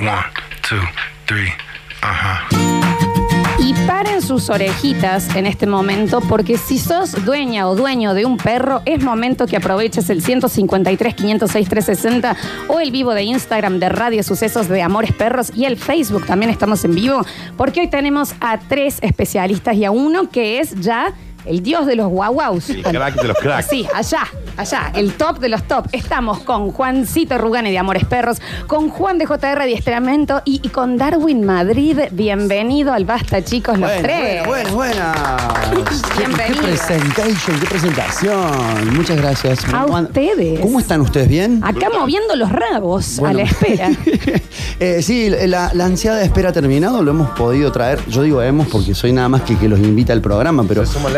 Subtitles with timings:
[0.00, 0.24] One,
[0.66, 0.78] two,
[1.26, 1.52] three,
[2.00, 2.48] ajá.
[3.58, 8.38] Y paren sus orejitas en este momento, porque si sos dueña o dueño de un
[8.38, 12.36] perro, es momento que aproveches el 153 506 360
[12.68, 16.50] o el vivo de Instagram de Radio Sucesos de Amores Perros y el Facebook también
[16.50, 17.20] estamos en vivo,
[17.58, 21.12] porque hoy tenemos a tres especialistas y a uno que es ya
[21.44, 22.70] el dios de los guauaus.
[22.70, 23.68] El crack de los cracks.
[23.68, 24.26] Sí, allá,
[24.56, 25.86] allá, el top de los top.
[25.92, 30.96] Estamos con Juancito Rugani de Amores Perros, con Juan de JR Adiestramiento y, y con
[30.98, 31.98] Darwin Madrid.
[32.12, 34.46] Bienvenido al Basta, chicos, los Bueno, tres.
[34.46, 35.16] bueno, bueno, buenas.
[35.70, 36.62] Qué, qué Bienvenido.
[36.62, 38.94] presentation, qué presentación.
[38.96, 39.64] Muchas gracias.
[39.72, 40.60] A Juan- ustedes.
[40.60, 41.28] ¿Cómo están ustedes?
[41.28, 41.60] ¿Bien?
[41.64, 43.38] Acá moviendo los rabos a Bueno.
[43.38, 43.90] la espera.
[44.82, 48.00] Eh, sí, la, la ansiada espera ha terminado, lo hemos podido traer.
[48.08, 50.94] Yo digo hemos porque soy nada más que que los invita al programa, pero Se
[50.94, 51.10] suma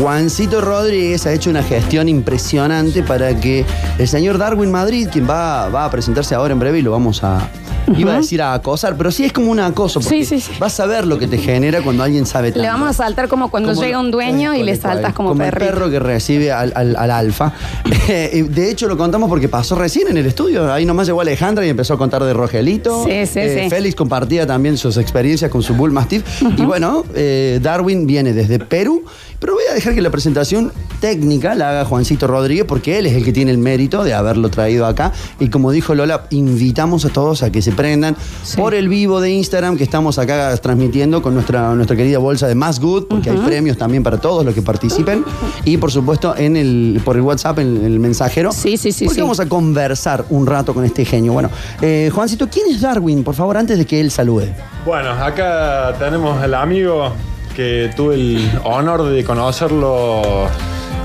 [0.00, 3.64] Juancito Rodríguez ha hecho una gestión impresionante para que
[3.98, 7.22] el señor Darwin Madrid, quien va, va a presentarse ahora en breve y lo vamos
[7.24, 7.48] a.
[7.96, 10.00] Iba a decir a acosar, pero sí es como un acoso.
[10.00, 10.52] porque Sí, sí, sí.
[10.58, 12.62] Vas a ver lo que te genera cuando alguien sabe tanto.
[12.62, 15.38] Le vamos a saltar como cuando Como- llega un dueño y le saltas como, el
[15.38, 15.72] perrito.
[15.72, 17.52] perro que recibe al, al- al alfa.
[18.10, 20.72] Eh, de hecho, lo contamos porque pasó recién en el estudio.
[20.72, 23.04] Ahí nomás llegó Alejandra y empezó a contar de Rogelito.
[23.04, 23.70] Sí, sí, Eh, sí.
[23.70, 26.24] Félix compartía también sus experiencias con su Bull Mastiff.
[26.56, 29.04] Y bueno, eh, Darwin viene desde Perú.
[29.40, 33.14] Pero voy a dejar que la presentación técnica la haga Juancito Rodríguez porque él es
[33.14, 35.12] el que tiene el mérito de haberlo traído acá.
[35.38, 38.56] Y como dijo Lola, invitamos a todos a que se prendan Sí.
[38.56, 42.56] por el vivo de Instagram que estamos acá transmitiendo con nuestra, nuestra querida bolsa de
[42.56, 45.24] Más Good, porque hay premios también para todos los que participen.
[45.64, 48.50] Y por supuesto en el, por el WhatsApp, en el mensajero.
[48.50, 49.20] Sí, sí, sí, Porque sí.
[49.20, 51.32] vamos a conversar un rato con este genio.
[51.32, 53.22] Bueno, eh, Juancito, ¿quién es Darwin?
[53.22, 54.52] Por favor, antes de que él salude.
[54.84, 57.12] Bueno, acá tenemos al amigo
[57.54, 60.46] que tuve el honor de conocerlo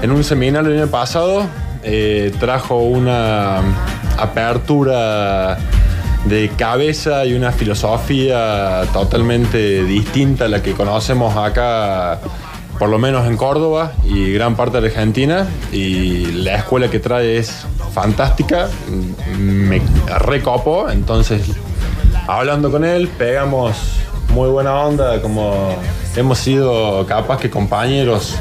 [0.01, 1.45] en un seminario el año pasado.
[1.83, 3.59] Eh, trajo una
[4.17, 5.57] apertura
[6.25, 12.19] de cabeza y una filosofía totalmente distinta a la que conocemos acá,
[12.79, 15.47] por lo menos en Córdoba y gran parte de Argentina.
[15.71, 18.69] Y la escuela que trae es fantástica,
[19.37, 19.81] me
[20.19, 21.41] recopo, entonces
[22.27, 23.75] hablando con él, pegamos
[24.33, 25.75] muy buena onda, como
[26.15, 28.35] hemos sido capaz que compañeros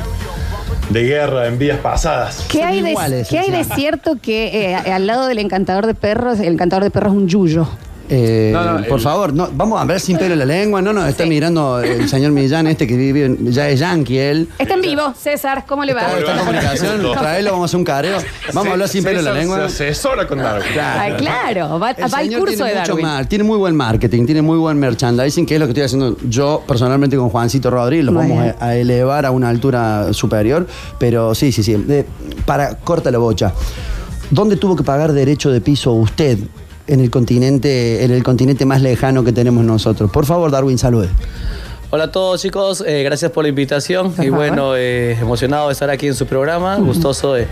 [0.91, 2.47] de guerra en vidas pasadas.
[2.49, 5.95] ¿Qué hay, de, iguales, ¿Qué hay de cierto que eh, al lado del encantador de
[5.95, 7.69] perros, el encantador de perros es un yuyo?
[8.09, 10.83] Eh, No, no, por el- favor, no, vamos a ver sin pelo en la lengua.
[10.83, 11.29] No, no, está Sí.
[11.31, 14.49] mirando el señor Millán, este que vive, en- ya es yankee él.
[14.59, 16.03] Está en vivo, César, ¿cómo le va?
[16.03, 18.19] Está, está en comunicación, traelo, vamos a hacer un careo.
[18.53, 19.69] Vamos a hablar sin pelo en la lengua.
[19.69, 20.69] Se asesora con Darwin.
[20.81, 23.07] Ah, claro, va, El va al señor curso tiene de mucho Darwin.
[23.07, 26.17] mar- tiene muy buen marketing, tiene muy buen merchandising, que es lo que estoy haciendo
[26.29, 28.05] yo personalmente con Juancito Rodríguez.
[28.07, 30.67] Lo vamos a, a elevar a una altura superior.
[30.99, 31.75] Pero sí, sí, sí.
[31.75, 32.05] De-
[32.45, 33.53] para, corta la bocha.
[34.31, 36.39] ¿Dónde tuvo que pagar derecho de piso usted
[36.87, 40.11] en el continente, en el continente más lejano que tenemos nosotros?
[40.11, 41.09] Por favor, Darwin, salude.
[41.91, 44.37] Hola a todos chicos, eh, gracias por la invitación y Ajá.
[44.37, 47.47] bueno, eh, emocionado de estar aquí en su programa, gustoso de,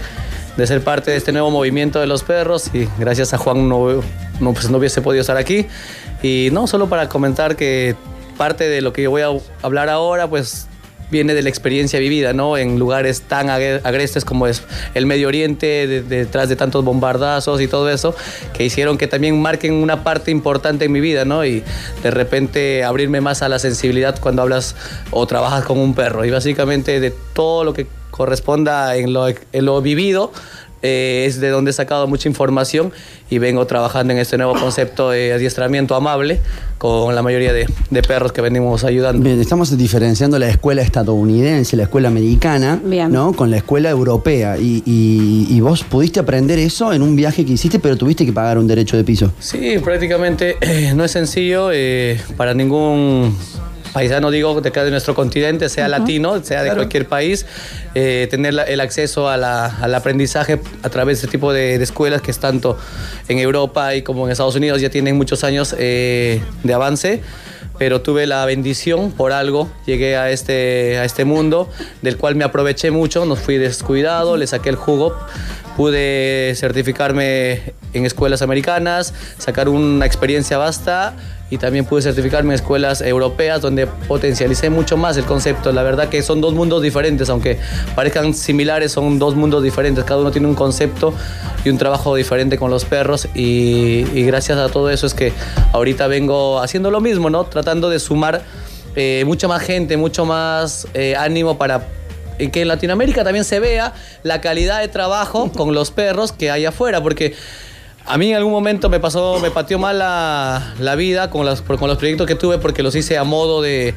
[0.56, 4.00] de ser parte de este nuevo movimiento de los perros y gracias a Juan no,
[4.40, 5.66] no, pues no hubiese podido estar aquí
[6.22, 7.96] y no, solo para comentar que
[8.38, 9.28] parte de lo que voy a
[9.60, 10.68] hablar ahora pues
[11.10, 12.56] viene de la experiencia vivida, ¿no?
[12.56, 14.62] En lugares tan agre- agrestes como es
[14.94, 18.14] el Medio Oriente, de- detrás de tantos bombardazos y todo eso,
[18.52, 21.44] que hicieron que también marquen una parte importante en mi vida, ¿no?
[21.44, 21.62] Y
[22.02, 24.76] de repente abrirme más a la sensibilidad cuando hablas
[25.10, 26.24] o trabajas con un perro.
[26.24, 30.32] Y básicamente de todo lo que corresponda en lo vivido,
[30.82, 32.92] eh, es de donde he sacado mucha información
[33.28, 36.40] y vengo trabajando en este nuevo concepto de adiestramiento amable
[36.78, 39.22] con la mayoría de, de perros que venimos ayudando.
[39.22, 43.12] Bien, estamos diferenciando la escuela estadounidense, la escuela americana, Bien.
[43.12, 43.32] ¿no?
[43.34, 44.56] Con la escuela europea.
[44.58, 48.32] Y, y- y vos pudiste aprender eso en un viaje que hiciste, pero tuviste que
[48.32, 49.32] pagar un derecho de piso.
[49.38, 53.36] Sí, prácticamente eh, no es sencillo eh, para ningún
[53.92, 57.46] paisano, digo, de acá de nuestro continente, sea latino, sea de cualquier país,
[57.94, 61.78] eh, tener la- el acceso a la- al aprendizaje a través de este tipo de,
[61.78, 62.78] de escuelas que es tanto
[63.28, 67.20] en Europa y como en Estados Unidos ya tienen muchos años eh, de avance.
[67.78, 71.70] Pero tuve la bendición, por algo, llegué a este, a este mundo,
[72.02, 75.16] del cual me aproveché mucho, no fui descuidado, le saqué el jugo,
[75.76, 81.14] pude certificarme en escuelas americanas, sacar una experiencia vasta
[81.50, 85.72] y también pude certificarme en escuelas europeas donde potencialicé mucho más el concepto.
[85.72, 87.58] La verdad que son dos mundos diferentes, aunque
[87.96, 90.04] parezcan similares, son dos mundos diferentes.
[90.04, 91.12] Cada uno tiene un concepto
[91.64, 95.32] y un trabajo diferente con los perros y, gracias a todo eso es que
[95.72, 97.44] ahorita vengo haciendo lo mismo, ¿no?
[97.44, 98.42] Tratando de sumar
[98.94, 101.99] eh, mucha más gente, mucho más eh, ánimo para
[102.48, 103.92] que en Latinoamérica también se vea
[104.22, 107.34] la calidad de trabajo con los perros que hay afuera, porque
[108.06, 111.60] A mí en algún momento me pasó, me pateó mal la, la vida con, las-
[111.60, 113.94] con los proyectos que tuve porque los hice a modo de,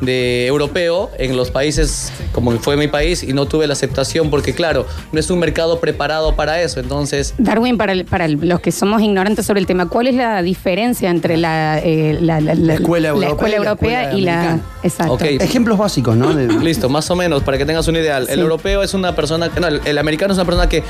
[0.00, 4.52] de europeo en los países como fue mi país y no tuve la aceptación porque
[4.54, 6.80] claro, no es un mercado preparado para eso.
[6.80, 10.14] Entonces, Darwin, para, el- para el- los que somos ignorantes sobre el tema, ¿cuál es
[10.14, 14.18] la diferencia entre la, eh, la, la- la- escuela europea escuela y la europea escuela
[14.18, 14.40] y la...
[14.40, 14.62] americana?
[14.82, 15.18] Exacto.
[15.24, 16.34] Ejemplos básicos, ¿no?
[16.34, 18.26] De- Listo, más o menos, para que tengas un ideal.
[18.28, 20.82] El europeo es una persona, no, el, el americano es una persona que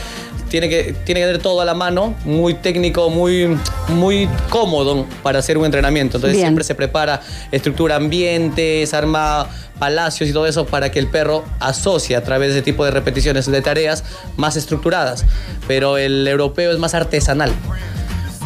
[0.49, 3.57] tiene que, tiene que tener todo a la mano, muy técnico, muy,
[3.89, 6.19] muy cómodo para hacer un entrenamiento.
[6.19, 6.47] Entonces Bien.
[6.47, 7.21] siempre se prepara,
[7.53, 9.49] estructura ambientes, arma
[9.79, 12.91] palacios y todo eso para que el perro asocie a través de ese tipo de
[12.91, 14.05] repeticiones de tareas
[14.37, 15.25] más estructuradas.
[15.69, 17.53] Pero el europeo es más artesanal.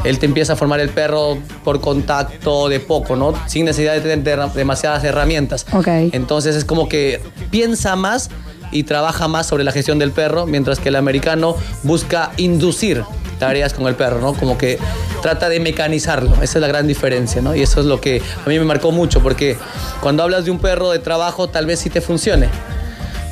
[0.04, 3.34] Él te empieza a formar el perro por contacto de poco, ¿no?
[3.46, 5.66] Sin necesidad de tener demasiadas herramientas.
[5.72, 5.88] Ok.
[6.12, 7.20] Entonces es como que
[7.50, 8.30] piensa más
[8.72, 13.04] y trabaja más sobre la gestión del perro, mientras que el americano busca inducir
[13.40, 14.34] tareas con el perro, ¿no?
[14.34, 14.78] Como que
[15.22, 16.34] trata de mecanizarlo.
[16.34, 17.56] Esa es la gran diferencia, ¿no?
[17.56, 19.56] Y eso es lo que a mí me marcó mucho, porque
[20.00, 22.48] cuando hablas de un perro de trabajo, tal vez sí te funcione.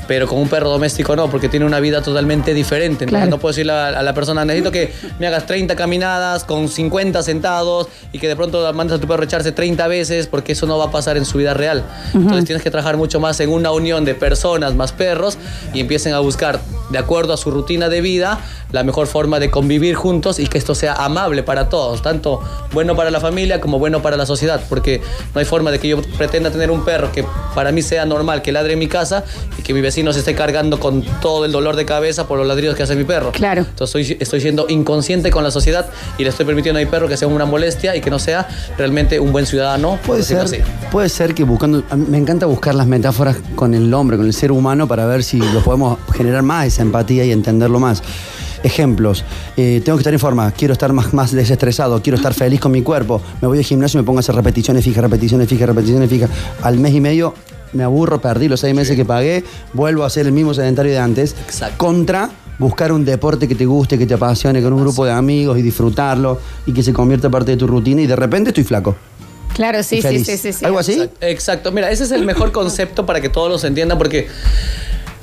[0.09, 3.05] Pero con un perro doméstico no, porque tiene una vida totalmente diferente.
[3.05, 3.31] Entonces Claro.
[3.31, 7.23] no puedo decirle a, a la persona, necesito que me hagas 30 caminadas con 50
[7.23, 10.79] sentados y que de pronto mandes a tu perro echarse 30 veces, porque eso no
[10.79, 11.85] va a pasar en su vida real.
[12.15, 15.37] Entonces tienes que trabajar mucho más en una unión de personas más perros
[15.75, 16.59] y empiecen a buscar,
[16.91, 18.41] de acuerdo a su rutina de vida,
[18.73, 22.41] la mejor forma de convivir juntos y que esto sea amable para todos, tanto
[22.73, 25.03] bueno para la familia como bueno para la sociedad, porque
[25.35, 27.25] no hay forma de que yo pretenda tener un perro que
[27.55, 29.25] para mí sea normal que ladre en mi casa
[29.59, 32.47] y que mi vecino se esté cargando con todo el dolor de cabeza por los
[32.47, 33.33] ladridos que hace mi perro.
[33.33, 33.67] Claro.
[33.69, 35.87] Entonces estoy, estoy siendo inconsciente con la sociedad
[36.17, 38.49] y le estoy permitiendo a mi perro que sea una molestia y que no sea
[38.77, 39.99] realmente un buen ciudadano.
[40.07, 40.59] Puede ser, así.
[40.91, 41.83] puede ser que buscando.
[41.97, 45.39] me encanta buscar las metáforas con el hombre, con el ser humano, para ver si
[45.39, 48.03] lo podemos generar más esa empatía y entenderlo más.
[48.63, 49.25] Ejemplos.
[49.57, 52.73] eh, tengo que estar en forma, quiero estar más, más desestresado, quiero estar feliz con
[52.73, 53.21] mi cuerpo.
[53.41, 56.31] Me voy al gimnasio y me pongo a hacer repeticiones fijas, repeticiones fijas, repeticiones fijas.
[56.63, 57.35] Al mes y medio
[57.73, 60.99] me aburro, perdí los seis meses que pagué, vuelvo a ser el mismo sedentario de
[60.99, 61.35] antes.
[61.47, 61.77] Exacto.
[61.79, 65.59] Contra buscar un deporte que te guste, que te apasione, con un grupo de amigos
[65.59, 68.97] y disfrutarlo y que se convierta parte de tu rutina y de repente estoy flaco.
[69.55, 70.65] Claro, sí, sí, sí, sí, sí.
[70.65, 70.93] ¿Algo así?
[70.93, 71.73] Exacto, exacto.
[71.73, 74.29] Mira, ese es el mejor concepto para que todos los entiendan porque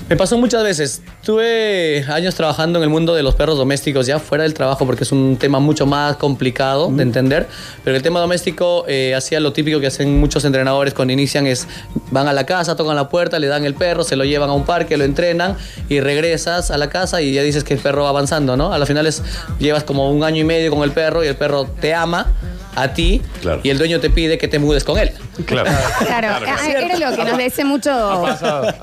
[0.07, 1.01] me pasó muchas veces.
[1.23, 5.03] Tuve años trabajando en el mundo de los perros domésticos ya fuera del trabajo porque
[5.03, 7.47] es un tema mucho más complicado de entender.
[7.83, 11.67] Pero el tema doméstico eh, hacía lo típico que hacen muchos entrenadores cuando inician es
[12.11, 14.53] van a la casa, tocan la puerta, le dan el perro, se lo llevan a
[14.53, 15.57] un parque, lo entrenan
[15.89, 18.71] y regresas a la casa y ya dices que el perro va avanzando, ¿no?
[18.73, 19.23] A la final es,
[19.57, 22.27] llevas como un año y medio con el perro y el perro te ama
[22.75, 23.61] a ti Claro.
[23.63, 25.11] y el dueño te pide que te mudes con él.
[25.45, 25.69] Claro.
[26.05, 27.89] Claro, ah, era lo que nos dice mucho.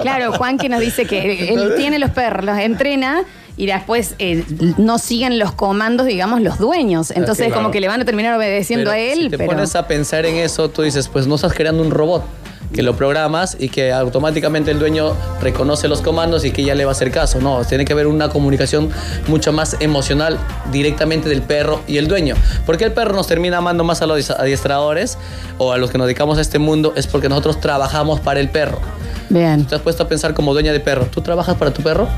[0.01, 1.12] Claro, Juan que nos dice que
[1.53, 3.25] él tiene los perros, los entrena
[3.57, 4.45] y después eh,
[4.79, 7.11] no siguen los comandos, digamos, los dueños.
[7.11, 7.61] Entonces, Claro.
[7.63, 9.19] como que le van a terminar obedeciendo Pero a él.
[9.25, 9.51] Si te pero...
[9.51, 12.25] pones a pensar en eso, tú dices, pues no estás creando un robot
[12.73, 16.85] que lo programas y que automáticamente el dueño reconoce los comandos y que ya le
[16.85, 17.41] va a hacer caso.
[17.41, 18.91] No, tiene que haber una comunicación
[19.29, 20.39] mucho más emocional
[20.71, 22.35] directamente del perro y el dueño.
[22.67, 25.19] ¿Por qué el perro nos termina amando más a los adiestradores
[25.59, 26.93] o a los que nos dedicamos a este mundo?
[26.97, 28.81] Es porque nosotros trabajamos para el perro.
[29.29, 29.65] Bien.
[29.65, 31.07] ¿Te has puesto a pensar como dueña de perro?
[31.07, 32.09] ¿Tú trabajas para tu perro?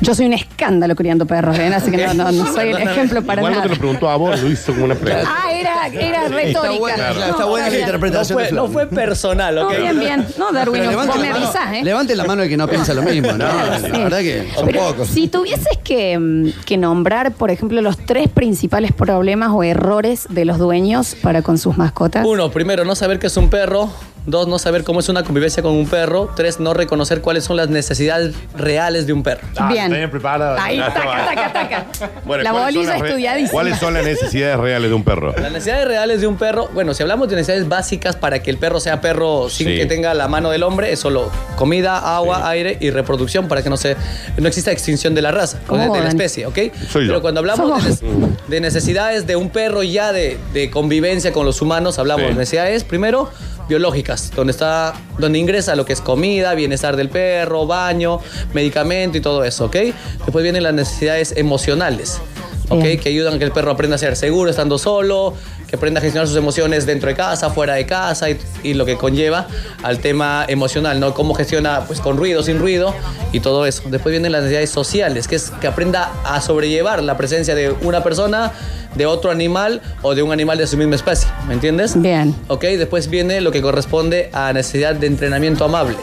[0.00, 1.72] Yo soy un escándalo criando perros, ¿eh?
[1.74, 3.62] así que no, no, no soy el ejemplo para Igual no nada.
[3.70, 5.30] te lo preguntó a vos, lo hizo como una pregunta.
[5.42, 6.78] Ah, era, era retórica.
[6.78, 7.80] buena, claro, está No, buena la bien.
[7.82, 8.42] No interpretación.
[8.42, 9.76] de no fue personal, No, ¿ok?
[9.78, 10.26] bien, bien.
[10.36, 11.84] No, Darwin, Pero vos levante me la mano- avisás, ¿eh?
[11.84, 13.46] Levante la mano el que no piensa lo mismo, ¿no?
[13.46, 13.86] La Sí.
[13.92, 15.08] verdad que son Pero pocos.
[15.08, 20.44] Si tuvieses que, mm, que nombrar, por ejemplo, los tres principales problemas o errores de
[20.44, 22.26] los dueños para con sus mascotas.
[22.26, 23.88] Uno, primero, no saber qué es un perro.
[24.26, 26.30] Dos, no saber cómo es una convivencia con un perro.
[26.34, 29.46] Tres, no reconocer cuáles son las necesidades reales de un perro.
[29.56, 29.90] Ah, Bien.
[29.90, 30.56] tenía preparado.
[30.58, 31.86] Ahí, Ya taca, taca, taca.
[32.24, 33.50] Bueno, la ¿cuáles son bolilla las re- estudiadísima.
[33.52, 35.34] ¿Cuáles son las necesidades reales de un perro?
[35.36, 38.56] Las necesidades reales de un perro, bueno, si hablamos de necesidades básicas para que el
[38.56, 39.76] perro sea perro sin Sí.
[39.76, 43.68] que tenga la mano del hombre, es solo comida, agua, aire y reproducción para que
[43.68, 43.94] no se
[44.38, 46.58] no exista extinción de la raza, ¿Cómo de, de la especie, ¿ok?
[46.90, 47.10] Soy yo.
[47.12, 51.32] Pero cuando hablamos de, Somos- nes- de necesidades de un perro ya de, de convivencia
[51.32, 52.28] con los humanos, hablamos Sí.
[52.28, 53.30] de necesidades primero
[53.68, 58.20] biológicas, donde está donde ingresa lo que es comida, bienestar del perro, baño,
[58.52, 59.76] medicamento y todo eso, ¿ok?
[60.24, 62.20] Después vienen las necesidades emocionales.
[62.68, 62.82] ¿ok?
[62.82, 62.98] Bien.
[63.00, 65.34] Que ayudan a que el perro aprenda a ser seguro estando solo,
[65.74, 68.86] que aprenda a gestionar sus emociones dentro de casa, fuera de casa y, y lo
[68.86, 69.48] que conlleva
[69.82, 71.14] al tema emocional, ¿no?
[71.14, 72.94] Cómo gestiona pues con ruido, sin ruido
[73.32, 73.82] y todo eso.
[73.86, 78.04] Después vienen las necesidades sociales, que es que aprenda a sobrellevar la presencia de una
[78.04, 78.52] persona,
[78.94, 82.00] de otro animal o de un animal de su misma especie, ¿me entiendes?
[82.00, 82.32] Bien.
[82.46, 85.96] Ok, después viene lo que corresponde a necesidad de entrenamiento amable.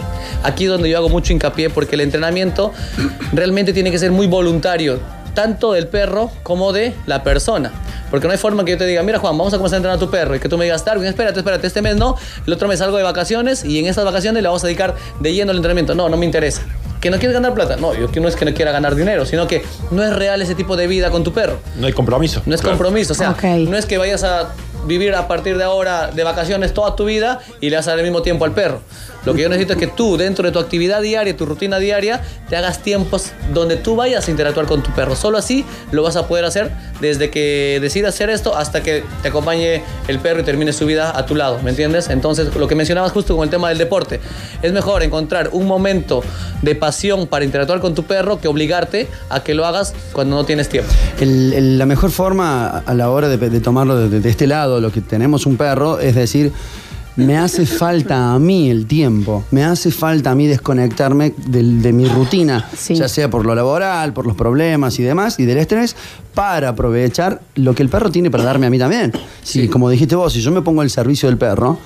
[0.43, 2.73] Aquí donde yo hago mucho hincapié porque el entrenamiento
[3.31, 4.99] realmente tiene que ser muy voluntario.
[5.33, 7.71] Tanto del perro como de la persona.
[8.09, 9.97] Porque no hay forma que yo te diga, mira Juan, vamos a comenzar a entrenar
[9.97, 12.53] a tu perro y que tú me digas, Darwin, espérate, espérate, este mes no, el
[12.53, 15.51] otro mes salgo de vacaciones y en esas vacaciones le vamos a dedicar de lleno
[15.51, 15.95] al entrenamiento.
[15.95, 16.61] No, no me interesa.
[16.99, 17.77] ¿Que no quieres ganar plata?
[17.77, 20.53] No, yo no es que no quiera ganar dinero, sino que no es real ese
[20.53, 21.57] tipo de vida con tu perro.
[21.77, 22.43] No hay compromiso.
[22.45, 23.43] No es compromiso, o sea, Ok.
[23.67, 24.49] no es que vayas a
[24.85, 28.21] vivir a partir de ahora de vacaciones toda tu vida y le vas a mismo
[28.21, 28.81] tiempo al perro.
[29.25, 32.21] Lo que yo necesito es que tú, dentro de tu actividad diaria, tu rutina diaria,
[32.49, 35.15] te hagas tiempos donde tú vayas a interactuar con tu perro.
[35.15, 36.71] Solo así lo vas a poder hacer
[37.01, 41.15] desde que decidas hacer esto hasta que te acompañe el perro y termine su vida
[41.15, 42.09] a tu lado, ¿me entiendes?
[42.09, 44.19] Entonces, lo que mencionabas justo con el tema del deporte,
[44.63, 46.23] es mejor encontrar un momento
[46.63, 50.45] de pasión para interactuar con tu perro que obligarte a que lo hagas cuando no
[50.45, 50.91] tienes tiempo.
[51.19, 55.57] La mejor forma a la hora de, tomarlo de este lado, lo que tenemos un
[55.57, 56.51] perro, es decir,
[57.17, 62.07] me hace falta a mí el tiempo, me hace falta a mí desconectarme de, mi
[62.07, 62.95] rutina, Sí.
[62.95, 65.95] ya sea por lo laboral, por los problemas y demás, y del estrés,
[66.33, 69.11] para aprovechar lo que el perro tiene para darme a mí también.
[69.43, 71.77] Si, como dijiste vos, si yo me pongo al servicio del perro,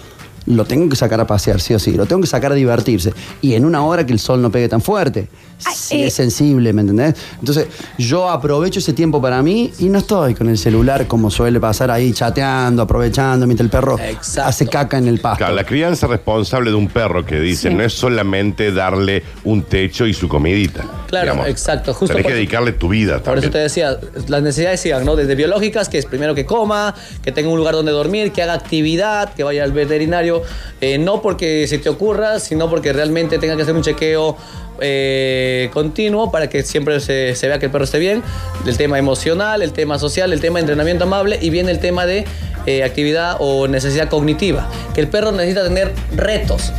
[0.48, 3.14] lo tengo que sacar a pasear, sí o sí, lo tengo que sacar a divertirse.
[3.42, 5.28] Y en una hora que el sol no pegue tan fuerte.
[5.66, 6.08] Ay, si eh.
[6.08, 7.16] es sensible, ¿me entendés?
[7.40, 11.60] Entonces, yo aprovecho ese tiempo para mí y no estoy con el celular como suele
[11.62, 14.50] pasar ahí, chateando, aprovechando, mientras el perro Exacto.
[14.50, 15.38] hace caca en el pasto.
[15.40, 17.74] Claro, la crianza responsable de un perro que dice Sí.
[17.74, 20.84] no es solamente darle un techo y su comidita.
[21.08, 23.52] Claro, exacto, justo Tenés por- que dedicarle tu vida Por eso también.
[23.54, 23.98] te decía,
[24.28, 25.16] las necesidades sigan, ¿no?
[25.16, 28.54] Desde biológicas, que es primero que coma, que tenga un lugar donde dormir, que haga
[28.54, 30.35] actividad, que vaya al veterinario,
[30.82, 34.38] eh, no porque se te ocurra, sino porque realmente tenga que hacer un chequeo
[34.82, 38.24] eh, continuo para que siempre se, vea que el perro esté bien.
[38.66, 42.06] El tema emocional, el tema social, el tema de entrenamiento amable y viene el tema
[42.06, 42.26] de
[42.66, 46.72] eh, actividad o necesidad cognitiva, que el perro necesita tener retos.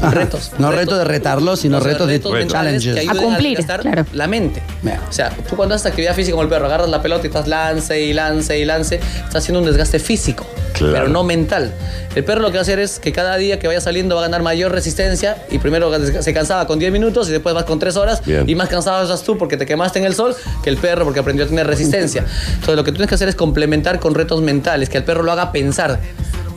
[0.00, 0.10] Ajá.
[0.10, 0.52] Retos.
[0.58, 2.94] No reto de retarlo, sino O sea, retos de challenges.
[2.94, 4.04] que A cumplir, claro.
[4.12, 4.62] la mente.
[5.08, 7.48] O sea, tú cuando haces actividad física con el perro, agarras la pelota y estás
[7.48, 10.92] lance y lance y lance, estás haciendo un desgaste físico, Claro.
[10.92, 11.72] pero no mental.
[12.14, 14.22] El perro lo que va a hacer es que cada día que vaya saliendo va
[14.22, 15.90] a ganar mayor resistencia y primero
[16.22, 18.48] se cansaba con 10 minutos y después vas con 3 horas Bien.
[18.48, 21.20] y más cansado estás tú porque te quemaste en el sol que el perro porque
[21.20, 22.24] aprendió a tener resistencia.
[22.54, 25.22] Entonces lo que tú tienes que hacer es complementar con retos mentales, que el perro
[25.22, 26.00] lo haga pensar.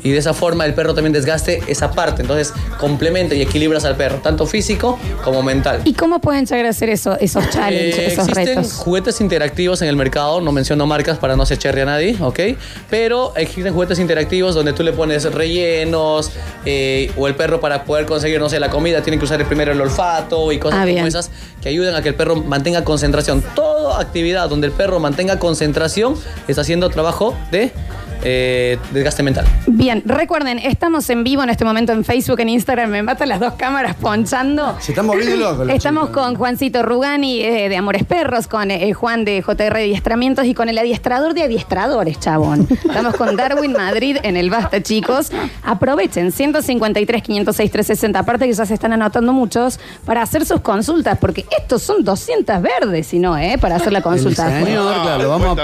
[0.03, 2.21] Y de esa forma el perro también desgaste esa parte.
[2.21, 5.81] Entonces complementa y equilibras al perro, tanto físico como mental.
[5.85, 8.73] ¿Y cómo pueden llegar a hacer eso, esos challenges, Eh, esos existen retos?
[8.73, 12.39] juguetes interactivos en el mercado, no menciono marcas para no se cherry a nadie, ¿ok?
[12.89, 16.31] Pero existen juguetes interactivos donde tú le pones rellenos
[16.65, 19.71] eh, o el perro para poder conseguir, no sé, la comida tiene que usar primero
[19.71, 21.07] el olfato y cosas Ah, como bien.
[21.07, 21.29] esas
[21.61, 23.43] que ayudan a que el perro mantenga concentración.
[23.55, 26.15] Toda actividad donde el perro mantenga concentración
[26.47, 27.71] está haciendo trabajo de
[28.23, 29.45] eh, desgaste mental.
[29.67, 33.39] Bien, recuerden, estamos en vivo en este momento en Facebook, en Instagram, me matan las
[33.39, 34.77] dos cámaras ponchando.
[34.79, 35.67] Se están volviendo locos.
[35.67, 36.23] los Estamos chicos.
[36.23, 40.69] con Juancito Rugani eh, de Amores Perros, con eh, Juan de JR Adiestramientos y con
[40.69, 42.67] el adiestrador de adiestradores, chabón.
[42.71, 45.31] Estamos con Darwin Madrid en el Basta, chicos.
[45.63, 48.19] Aprovechen, 153, 506, 360.
[48.19, 52.61] Aparte que ya se están anotando muchos para hacer sus consultas, porque estos son 200
[52.61, 53.57] verdes, si no, ¿eh?
[53.59, 54.59] Para hacer la consulta.
[54.59, 55.61] El señor, claro, vamos a...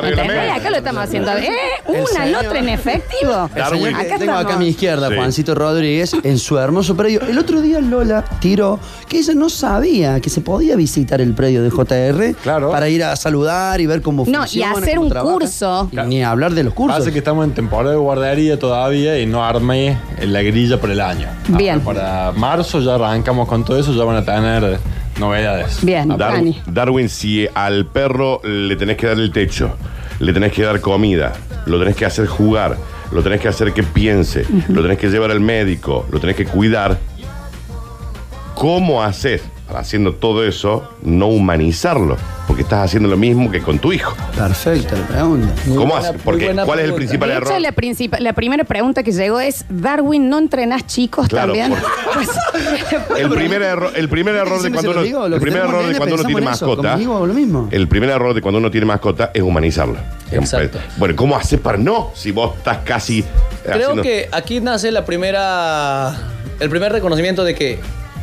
[0.56, 1.32] Acá lo estamos haciendo.
[1.38, 1.50] ¿Eh?
[1.88, 3.50] Una señor- en efectivo.
[3.54, 4.60] Que Acá tengo acá a estamos.
[4.60, 5.16] mi izquierda, Sí.
[5.16, 7.22] Juancito Rodríguez, en su hermoso predio.
[7.22, 11.64] El otro día Lola tiró que ella no sabía que se podía visitar el predio
[11.64, 12.72] de JR Claro.
[12.72, 14.72] para ir a saludar y ver cómo No, y funciona.
[14.72, 15.34] hacer cómo un trabaja.
[15.34, 15.90] curso.
[15.92, 16.98] Y ni hablar de los cursos.
[17.00, 21.02] Pasa que estamos en temporada de guardería todavía y no armé la grilla por el
[21.02, 21.28] año.
[21.50, 21.82] Bien.
[21.86, 24.80] Ahora, Para marzo ya arrancamos con todo eso, ya van a tener
[25.20, 25.80] novedades.
[25.84, 26.62] Bien, Ah, Dar- Dani.
[26.68, 29.76] Darwin, si al perro le tenés que dar el techo,
[30.20, 31.34] le tenés que dar comida,
[31.66, 32.78] lo tenés que hacer jugar,
[33.12, 36.46] lo tenés que hacer que piense, lo tenés que llevar al médico, lo tenés que
[36.46, 36.98] cuidar,
[38.56, 39.42] ¿cómo haces
[39.76, 42.18] haciendo todo eso no humanizarlo?
[42.48, 44.16] Porque estás haciendo lo mismo que con tu hijo.
[44.36, 45.54] Perfecto, la pregunta.
[45.66, 46.22] Muy ¿Cómo buena- haces?
[46.24, 47.62] Porque ¿cuál es el principal De error?
[47.62, 51.72] la, princip- la primera pregunta que llegó es, Darwin, ¿no entrenás chicos Claro, también?
[51.72, 51.80] por-
[52.14, 52.30] Pues,
[53.20, 55.74] El primer error, el primer error de cuando uno, digo, lo el que primer tenemos
[55.74, 57.68] error de nene, cuando uno tiene eso, mascota, conmigo lo mismo.
[57.72, 59.98] el primer error de cuando uno tiene mascota es humanizarlo.
[60.32, 60.80] Exacto.
[60.98, 63.24] Bueno, ¿cómo haces para no si vos estás casi
[63.64, 66.16] Creo haciendo- que aquí nace la primera,
[66.60, 67.80] el primer reconocimiento de que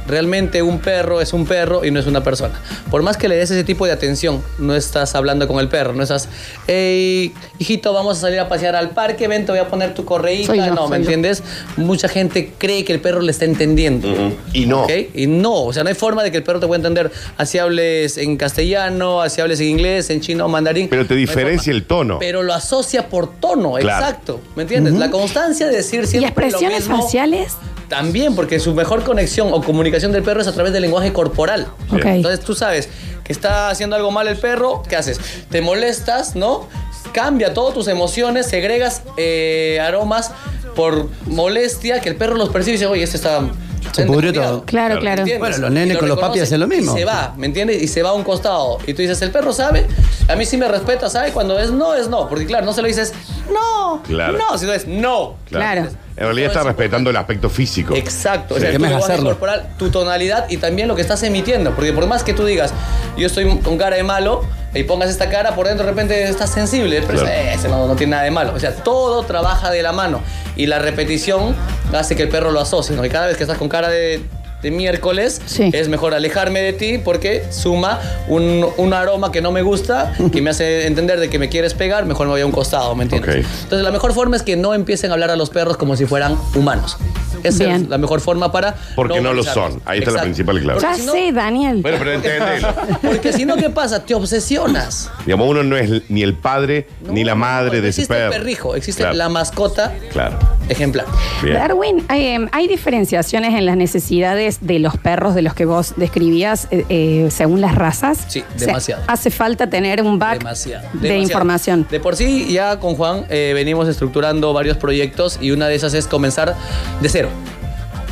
[0.07, 2.55] realmente un perro es un perro y no es una persona.
[2.91, 5.93] Por más que le des ese tipo de atención, no estás hablando con el perro,
[5.93, 6.29] no estás,
[6.67, 10.05] hey, hijito, vamos a salir a pasear al parque, ven, te voy a poner tu
[10.05, 10.55] correíta.
[10.55, 11.03] Yo, no, ¿me yo.
[11.03, 11.43] entiendes?
[11.77, 14.09] Mucha gente cree que el perro le está entendiendo.
[14.53, 14.83] Y no.
[14.85, 14.93] ¿Ok?
[15.15, 17.59] Y no, o sea, no hay forma de que el perro te pueda entender así
[17.59, 20.89] hables en castellano, así hables en inglés, en chino, mandarín.
[20.89, 22.19] Pero te diferencia el tono.
[22.19, 24.05] Pero lo asocia por tono, Claro.
[24.07, 24.41] exacto.
[24.57, 24.95] ¿Me entiendes?
[24.95, 27.53] La constancia de decir ¿Y siempre expresiones lo mismo, faciales?
[27.95, 31.69] También, porque su mejor conexión o comunicación del perro es a través del lenguaje corporal.
[31.93, 32.89] Entonces tú sabes,
[33.23, 35.21] que está haciendo algo mal el perro, ¿qué haces?
[35.49, 36.69] Te molestas, ¿no?
[37.13, 40.33] Cambia todas tus emociones, segregas eh, aromas
[40.75, 43.49] por molestia, que el perro los percibe y dice, oye, este está...
[43.93, 44.57] Se pudrió endemoniado".
[44.57, 44.67] todo.
[44.67, 45.25] Claro, claro.
[45.39, 46.97] Bueno, los nenes lo con los papis hacen lo mismo.
[46.97, 47.81] Y se va, ¿me entiendes?
[47.81, 48.79] Y se va a un costado.
[48.89, 49.87] Y tú dices, el perro sabe,
[50.27, 51.31] a mí sí me respeta, ¿sabe?
[51.31, 52.29] Cuando es no, es no.
[52.29, 53.13] Porque claro, no se lo dices,
[53.53, 54.39] no, Claro.
[54.39, 55.37] no, sino es no.
[55.49, 55.89] Claro.
[56.17, 57.95] En realidad está respetando el aspecto físico.
[57.97, 58.63] Exacto, o Sí.
[58.63, 59.31] sea, ¿Qué tu lenguaje hacerlo?
[59.31, 61.73] corporal, tu tonalidad y también lo que estás emitiendo.
[61.75, 62.73] Porque por más que tú digas,
[63.17, 64.43] yo estoy con cara de malo
[64.75, 67.35] y pongas esta cara, por dentro de repente estás sensible, pero Claro.
[67.51, 68.53] ese no, no tiene nada de malo.
[68.55, 70.21] O sea, todo trabaja de la mano
[70.57, 71.55] y la repetición
[71.93, 72.95] hace que el perro lo asocie.
[72.95, 73.05] ¿no?
[73.05, 74.21] Y cada vez que estás con cara de,
[74.65, 75.71] de miércoles, Sí.
[75.73, 80.41] es mejor alejarme de ti porque suma un, un aroma que no me gusta, que
[80.43, 83.05] me hace entender de que me quieres pegar, mejor me voy a un costado, ¿me
[83.05, 83.47] entiendes?
[83.65, 86.07] Entonces, la mejor forma es que no empiecen a hablar a los perros como si
[86.07, 86.97] fueran humanos.
[87.43, 87.83] Esa Bien.
[87.83, 88.75] es la mejor forma para.
[88.97, 89.79] Porque no lo son.
[89.85, 90.81] Ahí está la principal clave.
[90.81, 91.83] Ya Porque si no- sé, Daniel.
[91.83, 92.75] Bueno, pero entendelo.
[93.03, 94.03] Porque si no, ¿qué pasa?
[94.03, 95.11] Te obsesionas.
[95.27, 98.33] Digamos, uno no es ni el padre ni la madre No, de ese existe perro.
[98.33, 100.39] el perrijo, existe Claro, la mascota Claro.
[100.71, 101.05] ejemplar.
[101.43, 101.57] Bien.
[101.57, 105.95] Darwin, hay, em, hay diferenciaciones en las necesidades de los perros de los que vos
[105.97, 108.19] describías eh, eh, según las razas.
[108.29, 109.03] Sí, O sea, demasiado.
[109.07, 110.83] hace falta tener un back Demasiado.
[110.95, 111.23] de demasiado.
[111.23, 111.87] información.
[111.91, 115.95] De por sí, ya con Juan eh, venimos estructurando varios proyectos y una de esas
[115.95, 116.55] es comenzar
[117.01, 117.29] de cero.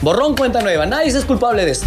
[0.02, 0.84] Borrón cuenta nueva.
[0.87, 1.87] Nadie es culpable de esto.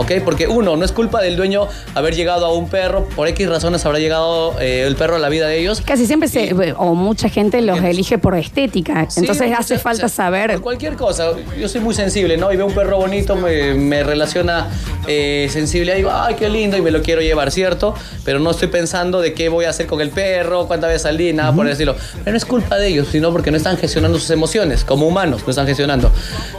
[0.00, 0.12] ¿Ok?
[0.24, 3.04] Porque uno, no es culpa del dueño haber llegado a un perro.
[3.14, 5.82] Por X razones habrá llegado eh, el perro a la vida de ellos.
[5.84, 7.90] Casi siempre se, o mucha gente los Bien.
[7.90, 9.04] elige por estética.
[9.10, 10.58] Sí, Entonces o hace sea, falta o sea, saber.
[10.62, 11.32] cualquier cosa.
[11.58, 12.50] Yo soy muy sensible, ¿no?
[12.50, 14.68] Y veo un perro bonito, me, me relaciona
[15.06, 15.92] eh, sensible.
[15.92, 17.92] Y digo, ay, qué lindo, y me lo quiero llevar, ¿cierto?
[18.24, 21.34] Pero no estoy pensando de qué voy a hacer con el perro, cuántas veces salí,
[21.34, 21.94] nada por el estilo.
[22.24, 24.82] Pero no es culpa de ellos, sino porque no están gestionando sus emociones.
[24.82, 26.10] Como humanos, no están gestionando.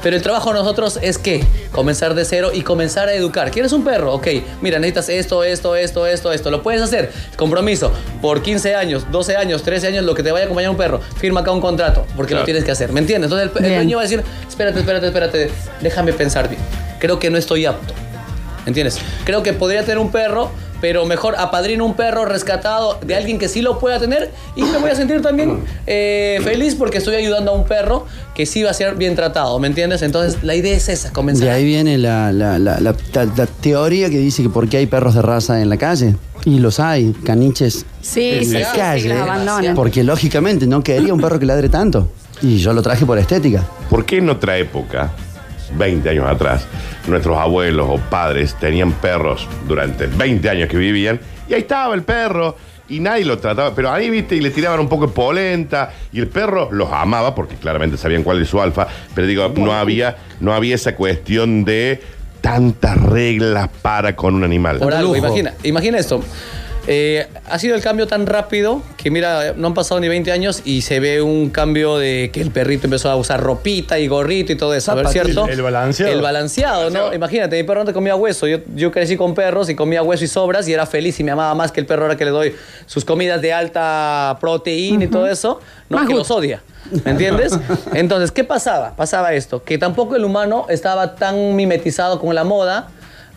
[0.04, 3.31] Pero el trabajo de nosotros es que comenzar de cero y comenzar a educar.
[3.52, 4.14] ¿Quieres un perro?
[4.14, 4.28] Ok,
[4.62, 6.52] mira, necesitas esto, esto, esto, esto, esto.
[6.52, 7.12] Lo puedes hacer.
[7.36, 7.92] Compromiso.
[8.22, 11.00] Por 15 años, 12 años, 13 años, lo que te vaya a acompañar un perro.
[11.18, 12.42] Firma acá un contrato, porque Claro.
[12.42, 12.92] lo tienes que hacer.
[12.92, 13.32] ¿Me entiendes?
[13.32, 16.62] Entonces el, el dueño va a decir, espérate, espérate, espérate, déjame pensar bien.
[17.00, 17.94] Creo que no estoy apto.
[18.66, 19.00] ¿Entiendes?
[19.26, 23.48] Creo que podría tener un perro, pero mejor apadrino un perro rescatado de alguien que
[23.48, 27.52] sí lo pueda tener y me voy a sentir también eh, feliz porque estoy ayudando
[27.52, 30.02] a un perro que sí va a ser bien tratado, ¿me entiendes?
[30.02, 31.46] Entonces la idea es esa, comenzar.
[31.46, 34.78] De ahí viene la, la- la- la- la- la teoría que dice que por qué
[34.78, 36.16] hay perros de raza en la calle.
[36.44, 39.10] Y los hay, caniches Sí, en sí, la sí, calle.
[39.46, 39.76] los.
[39.76, 42.10] Porque lógicamente no quería un perro que ladre tanto.
[42.42, 43.64] Y yo lo traje por estética.
[43.92, 45.12] ¿Por qué en otra época,
[45.78, 46.68] 20 años atrás,
[47.08, 52.04] nuestros abuelos o padres tenían perros durante 20 años que vivían y ahí estaba el
[52.04, 52.56] perro
[52.92, 53.74] y nadie lo trataba?
[53.74, 57.34] Pero ahí, viste, y le tiraban un poco de polenta y el perro los amaba
[57.34, 61.64] porque claramente sabían cuál es su alfa, pero digo, no había, no había esa cuestión
[61.64, 62.02] de
[62.42, 64.80] tantas reglas para con un animal.
[64.80, 66.22] Por algo, imagina, imagina esto.
[66.88, 70.62] Eh, ha sido el cambio tan rápido que mira, no han pasado ni 20 años
[70.66, 74.52] y se ve un cambio de que el perrito empezó a usar ropita y gorrito
[74.52, 75.08] y todo eso, a ver.
[75.10, 75.48] ¿cierto?
[75.48, 76.12] El balanceado.
[76.12, 77.14] El balanceado, ¿no?
[77.14, 78.48] Imagínate, mi perro antes comía hueso.
[78.48, 81.32] Yo, yo crecí con perros y comía hueso y sobras y era feliz y me
[81.32, 85.08] amaba más que el perro ahora que le doy sus comidas de alta proteína y
[85.08, 86.62] todo eso, no Más que los odia.
[87.06, 87.58] ¿Me entiendes?
[87.94, 88.96] Entonces, ¿qué pasaba?
[88.96, 92.90] Pasaba esto, que tampoco el humano estaba tan mimetizado con la moda.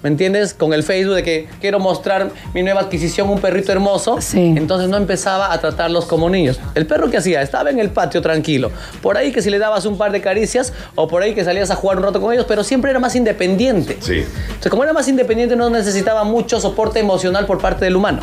[0.04, 0.52] ¿Me entiendes?
[0.52, 4.20] Con el Facebook de que quiero mostrar mi nueva adquisición, un perrito hermoso.
[4.20, 4.52] Sí.
[4.54, 6.60] Entonces no empezaba a tratarlos como niños.
[6.74, 8.70] El perro que hacía, estaba en el patio tranquilo.
[9.00, 11.70] Por ahí que si le dabas un par de caricias o por ahí que salías
[11.70, 13.96] a jugar un rato con ellos, pero siempre era más independiente.
[14.00, 14.26] Sí.
[14.48, 18.20] Entonces, como era más independiente, no necesitaba mucho soporte emocional por parte del humano.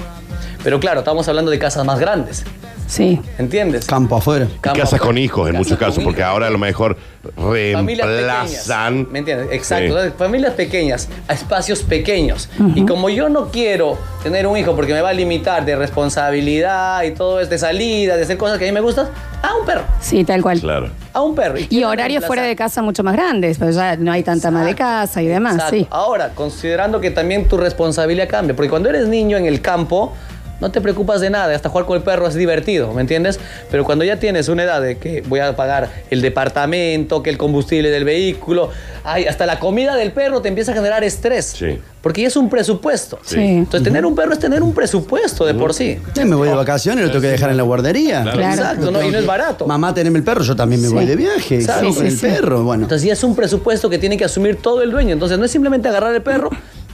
[0.63, 2.43] Pero claro, estamos hablando de casas más grandes.
[2.91, 3.21] Sí.
[3.37, 3.85] ¿Entiendes?
[3.85, 4.47] Campo afuera.
[4.53, 6.97] Y Campo casas con hijos en Casas muchos casos, porque ahora a lo mejor
[7.37, 9.05] Familias reemplazan.
[9.05, 9.11] pequeñas.
[9.13, 9.47] ¿Me entiendes?
[9.53, 10.03] Exacto.
[10.03, 10.09] Sí.
[10.17, 12.49] Familias pequeñas a espacios pequeños.
[12.75, 17.03] Y como yo no quiero tener un hijo porque me va a limitar de responsabilidad
[17.03, 19.07] y todo es de salida, de hacer cosas que a mí me gustan,
[19.41, 19.83] a un perro.
[20.01, 20.59] Sí, tal cual.
[20.59, 20.89] Claro.
[21.13, 21.59] A un perro.
[21.69, 24.75] Y horarios fuera de casa mucho más grandes, pero ya no hay tanta ama de
[24.75, 25.75] casa y demás, Exacto.
[25.77, 25.87] sí.
[25.91, 30.13] Ahora, considerando que también tu responsabilidad cambia, porque cuando eres niño en el campo,
[30.61, 33.39] no te preocupas de nada, hasta jugar con el perro es divertido, ¿me entiendes?
[33.69, 37.37] Pero cuando ya tienes una edad de que voy a pagar el departamento, que el
[37.37, 38.69] combustible del vehículo,
[39.03, 41.47] ay, hasta la comida del perro te empieza a generar estrés.
[41.57, 41.79] Sí.
[42.01, 43.19] Porque ya es un presupuesto.
[43.23, 43.39] Sí.
[43.39, 45.99] Entonces, tener un perro es tener un presupuesto de por sí.
[46.15, 48.23] Sí, me voy de vacaciones, lo tengo que dejar en la guardería.
[48.23, 48.39] Claro.
[48.41, 49.03] Exacto, ¿no?
[49.03, 49.67] y no es barato.
[49.67, 50.93] Mamá, teneme el perro, yo también me Sí.
[50.95, 51.55] voy de viaje.
[51.55, 51.73] Exacto.
[51.81, 52.25] salgo Sí, con sí, el sí.
[52.39, 52.63] perro.
[52.63, 55.13] Bueno, Entonces ya es un presupuesto que tiene que asumir todo el dueño.
[55.13, 56.49] Entonces no es simplemente agarrar el perro.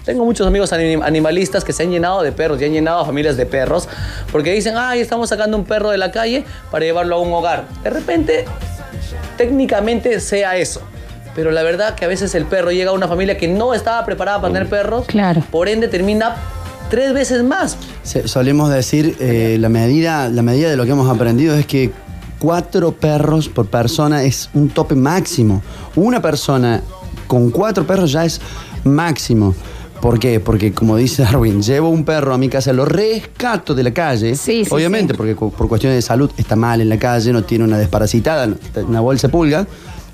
[0.08, 3.06] Tengo muchos amigos anim- animalistas que se han llenado de perros y han llenado a
[3.06, 3.90] familias de perros
[4.32, 7.66] porque dicen, ay, estamos sacando un perro de la calle para llevarlo a un hogar.
[7.84, 8.46] De repente,
[9.38, 10.82] técnicamente sea eso.
[11.36, 14.06] Pero la verdad que a veces el perro llega a una familia que no estaba
[14.06, 15.06] preparada para tener perros.
[15.08, 15.44] Claro.
[15.52, 16.36] Por ende termina
[16.90, 17.76] tres veces más.
[18.04, 21.92] Se- Solemos decir, eh, la, medida, la medida de lo que hemos aprendido es que
[22.40, 25.62] cuatro perros por persona es un tope máximo.
[25.98, 26.82] Una persona
[27.28, 28.40] con cuatro perros ya es
[28.86, 29.54] máximo.
[30.02, 30.40] ¿Por qué?
[30.40, 34.36] Porque como dice Darwin, llevo un perro a mi casa, lo rescato de la calle.
[34.36, 35.18] Sí, sí, Obviamente, sí.
[35.18, 38.48] porque por cuestiones de salud está mal en la calle, no tiene una desparasitada,
[38.88, 39.66] una bolsa pulga.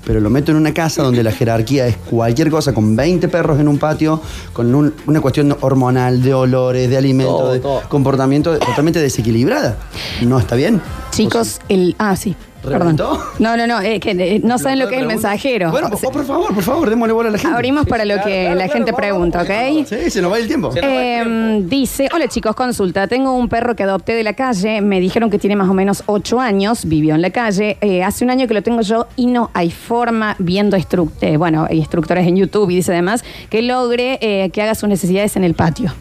[0.06, 3.58] Pero lo meto en una casa donde la jerarquía es cualquier cosa, con 20 perros
[3.58, 4.20] en un patio,
[4.52, 7.80] con un- una cuestión hormonal, de olores, de alimentos, Todo, de todo.
[7.88, 9.78] comportamiento totalmente desequilibrada.
[10.20, 10.82] No está bien.
[11.10, 11.96] Chicos, el.
[11.98, 12.36] Ah, sí.
[12.64, 12.80] Perdón.
[12.80, 13.22] ¿Reventó?
[13.38, 15.70] No, no, no, es que eh, no saben lo que es el mensajero.
[15.70, 17.54] Bueno, O por, sea, por favor, por favor, démosle bola a la gente.
[17.54, 19.86] abrimos para lo claro, que claro, la claro, gente vamos, pregunta, ¿ok?
[19.86, 20.70] Sí, se nos va el tiempo.
[20.70, 24.80] Va el Eh, dice, hola chicos, consulta, tengo un perro que adopté de la calle,
[24.80, 28.24] me dijeron que tiene más o menos 8 años, vivió en la calle, eh, hace
[28.24, 30.76] un año que lo tengo yo y no hay forma viendo
[31.20, 34.88] eh, bueno, hay instructores en YouTube y dice además que logre eh, que haga sus
[34.88, 35.92] necesidades en el patio.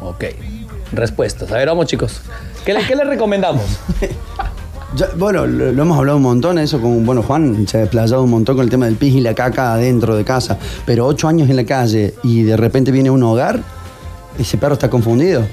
[0.00, 0.24] Ok.
[0.92, 1.50] Respuestas.
[1.50, 2.20] A ver, vamos chicos.
[2.64, 3.64] ¿Qué le, qué le recomendamos?
[4.96, 8.22] Ya, bueno, lo, lo hemos hablado un montón, eso con, bueno, Juan se ha desplayado
[8.22, 11.26] un montón con el tema del pis y la caca adentro de casa, pero ocho
[11.26, 13.60] años en la calle y de repente viene a un hogar,
[14.38, 15.44] ese perro está confundido.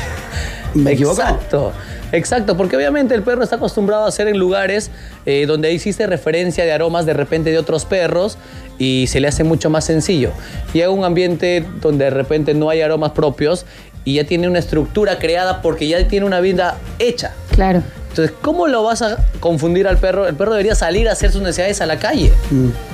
[0.74, 1.20] ¿Me equivoco?
[1.20, 1.72] Exacto.
[2.10, 4.90] Exacto, porque obviamente el perro está acostumbrado a hacer en lugares
[5.26, 8.38] eh, donde existe referencia de aromas de repente de otros perros
[8.78, 10.30] y se le hace mucho más sencillo.
[10.72, 13.66] Llega a un ambiente donde de repente no hay aromas propios
[14.04, 17.34] y ya tiene una estructura creada porque ya tiene una vida hecha.
[17.50, 17.82] Claro.
[18.18, 20.26] Entonces, ¿cómo lo vas a confundir al perro?
[20.26, 22.32] El perro debería salir a hacer sus necesidades a la calle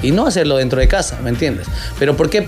[0.03, 1.67] y no hacerlo dentro de casa, ¿me entiendes?
[1.99, 2.47] Pero ¿por qué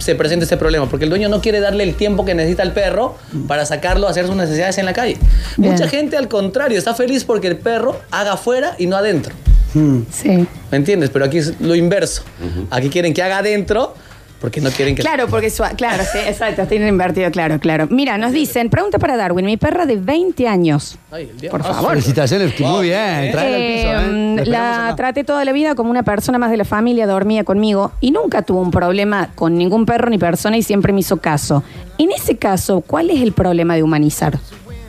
[0.00, 0.88] se presenta este problema?
[0.88, 4.10] Porque el dueño no quiere darle el tiempo que necesita al perro para sacarlo a
[4.10, 5.18] hacer sus necesidades en la calle.
[5.56, 5.70] Bien.
[5.70, 9.32] Mucha gente, al contrario, está feliz porque el perro haga afuera y no adentro.
[10.10, 10.48] Sí.
[10.72, 11.10] ¿Me entiendes?
[11.10, 12.24] Pero aquí es lo inverso.
[12.70, 13.94] Aquí quieren que haga adentro
[14.40, 15.02] porque no quieren que...
[15.02, 17.86] Claro, porque su, claro, sí, exacto, tienen invertido, claro, claro.
[17.90, 20.98] Mira, nos dicen, pregunta para Darwin, mi perra de 20 años.
[21.10, 21.62] Ay, el diablo.
[21.62, 21.90] Por favor.
[21.90, 23.30] Felicitaciones, que muy bien.
[23.32, 24.46] Tráela al Eh, piso, ¿eh?
[24.46, 24.96] La acá.
[24.96, 28.42] traté toda la vida como una persona más de la familia, dormía conmigo y nunca
[28.42, 31.62] tuvo un problema con ningún perro ni persona y siempre me hizo caso.
[31.98, 34.38] En ese caso, ¿cuál es el problema de humanizar?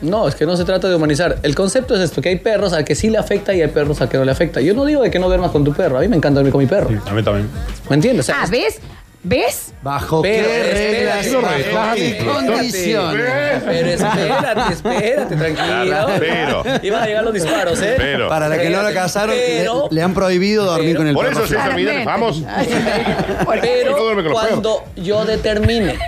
[0.00, 1.38] No, es que no se trata de humanizar.
[1.42, 4.00] El concepto es esto, que hay perros al que sí le afecta y hay perros
[4.00, 4.60] al que no le afecta.
[4.60, 5.98] Yo no digo de que no duermas con tu perro.
[5.98, 6.88] A mí me encanta dormir con mi perro.
[7.04, 7.48] A mí también.
[7.90, 8.26] ¿Me entiendes?
[8.26, 8.78] O sea, Ah, ¿ves?
[9.24, 9.74] ¿Ves?
[9.82, 11.26] ¿Bajo Pero, qué reglas?
[11.26, 12.46] espérate, ¿Bajo qué espérate.
[12.46, 13.62] condiciones?
[13.64, 16.06] Pero espérate, espérate, tranquilo.
[16.20, 16.62] Pero.
[16.82, 17.94] Iban a llegar los disparos, ¿eh?
[17.96, 18.28] Pero.
[18.28, 21.14] Para la que no la casaron, le, Pero- le han prohibido dormir pero- con el
[21.14, 21.90] Por eso se hizo Claramente.
[21.90, 22.42] Miguel famoso.
[23.60, 25.98] Pero cuando yo determine,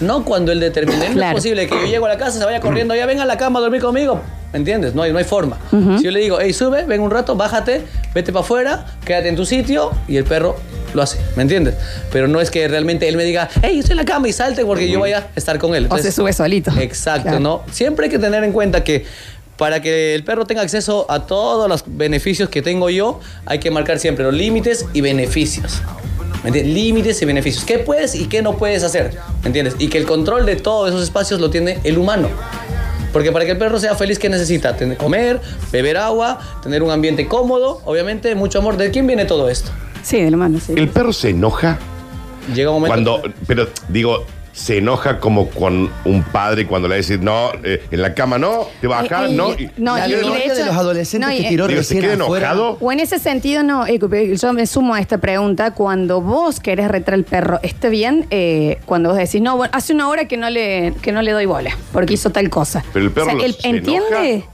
[0.00, 1.08] no cuando él determine.
[1.10, 3.26] No es posible que yo llego a la casa, se vaya corriendo, ya venga a
[3.26, 4.20] la cama a dormir conmigo.
[4.52, 4.94] ¿Me entiendes?
[4.94, 5.58] No hay, no hay forma.
[5.98, 7.82] Si yo le digo, hey, sube, ven un rato, bájate,
[8.14, 10.56] vete para afuera, quédate en tu sitio y el perro
[10.94, 11.18] lo hace.
[11.36, 11.74] ¿Me entiendes?
[12.10, 14.64] Pero no es que realmente él me diga, hey, estoy en la cama y salte
[14.64, 15.86] porque yo vaya a estar con él.
[15.90, 16.70] O se sube solito.
[16.80, 17.40] Exacto, Claro.
[17.40, 17.62] ¿no?
[17.70, 19.04] Siempre hay que tener en cuenta que
[19.58, 23.70] para que el perro tenga acceso a todos los beneficios que tengo yo, hay que
[23.70, 25.82] marcar siempre los límites y beneficios.
[26.42, 26.72] ¿Me entiendes?
[26.72, 27.64] Límites y beneficios.
[27.64, 29.12] ¿Qué puedes y qué no puedes hacer?
[29.42, 29.74] ¿Me entiendes?
[29.80, 32.28] Y que el control de todos esos espacios lo tiene el humano.
[33.12, 34.76] Porque para que el perro sea feliz, ¿qué necesita?
[34.76, 35.40] Tener, comer,
[35.72, 38.76] beber agua, tener un ambiente cómodo, obviamente mucho amor.
[38.76, 39.70] ¿De quién viene todo esto?
[40.02, 40.74] Sí, del humano, sí.
[40.76, 41.78] El perro se enoja
[42.54, 43.20] Llega un momento...
[43.20, 43.34] cuando.
[43.46, 44.24] Pero digo,
[44.58, 48.66] se enoja como con un padre cuando le dice, no, eh, en la cama no,
[48.80, 49.50] te bajas, Eh, eh, no.
[49.56, 52.00] y- y- no, La y de hecho- de los adolescentes no, que tiró digo, se
[52.00, 52.50] queda afuera.
[52.50, 52.76] enojado.
[52.80, 53.98] O en ese sentido, no, eh,
[54.36, 58.26] yo me sumo a esta pregunta, cuando vos querés retar al perro, ¿está bien?
[58.30, 61.30] Eh, cuando vos decís, no, bueno, hace una hora que no le, que no le
[61.30, 62.84] doy bola, porque hizo tal cosa.
[62.92, 64.32] Pero el perro O sea, lo- él se entiende.
[64.34, 64.48] enoja.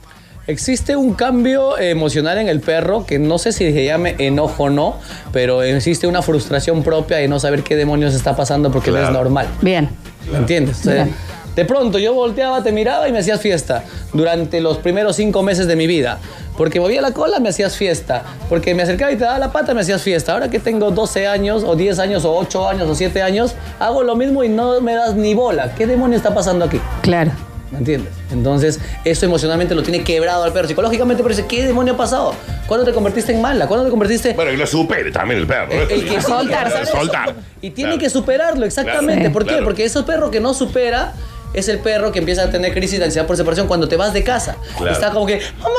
[0.47, 4.71] Existe un cambio emocional en el perro que no sé si se llame enojo o
[4.71, 4.97] no,
[5.33, 9.03] pero existe una frustración propia de no saber qué demonios está pasando porque no es
[9.05, 9.15] Claro.
[9.25, 9.47] normal.
[9.63, 9.89] Bien.
[10.31, 10.81] ¿Me entiendes?
[10.81, 11.15] O sea, Bien.
[11.57, 15.67] de pronto yo volteaba, te miraba y me hacías fiesta durante los primeros cinco meses
[15.67, 16.19] de mi vida.
[16.59, 18.23] Porque movía la cola, me hacías fiesta.
[18.51, 20.35] Porque me acercaba y te daba la pata, me hacías fiesta.
[20.35, 24.03] Ahora que tengo 12 años, o 10 años, o 8 años, o 7 años, hago
[24.05, 25.75] lo mismo y no me das ni bola.
[25.75, 26.79] ¿Qué demonio está pasando aquí?
[27.03, 27.33] Claro.
[27.75, 28.13] ¿Me entiendes?
[28.33, 30.69] Entonces, eso emocionalmente lo tiene quebrado al perro.
[30.69, 32.35] Psicológicamente, pero dice, ¿qué demonio ha pasado?
[32.67, 33.67] ¿Cuándo te convertiste en mala?
[33.67, 35.71] ¿Cuándo te convertiste Bueno, y lo supere también el perro.
[35.73, 36.87] el, el que Soltar.
[36.87, 37.35] Soltar.
[37.61, 38.01] Y tiene Claro.
[38.01, 39.15] que superarlo, exactamente.
[39.23, 39.33] Claro.
[39.33, 39.49] ¿Por qué?
[39.51, 39.65] Claro.
[39.65, 41.13] Porque ese perro que no supera
[41.53, 44.13] es el perro que empieza a tener crisis de ansiedad por separación cuando te vas
[44.13, 44.57] de casa.
[44.79, 44.93] Claro.
[44.93, 45.71] Está como que, mamá,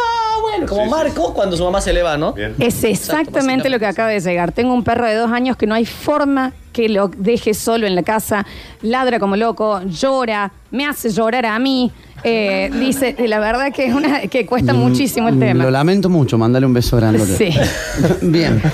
[0.41, 2.33] bueno, como Sí, sí, Marco cuando su mamá se le va, ¿no?
[2.33, 2.55] Bien.
[2.59, 4.51] Es exactamente lo que acaba de llegar.
[4.51, 7.95] Tengo un perro de dos años que no hay forma que lo deje solo en
[7.95, 8.45] la casa.
[8.81, 11.89] Ladra como loco, llora, me hace llorar a mí.
[12.21, 15.63] Eh, dice, la verdad que es una que cuesta muchísimo el Mm, tema.
[15.63, 17.25] Lo lamento mucho, mándale un beso grande.
[17.25, 17.49] Sí.
[18.21, 18.61] Bien.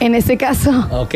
[0.00, 1.14] En ese caso, Ok.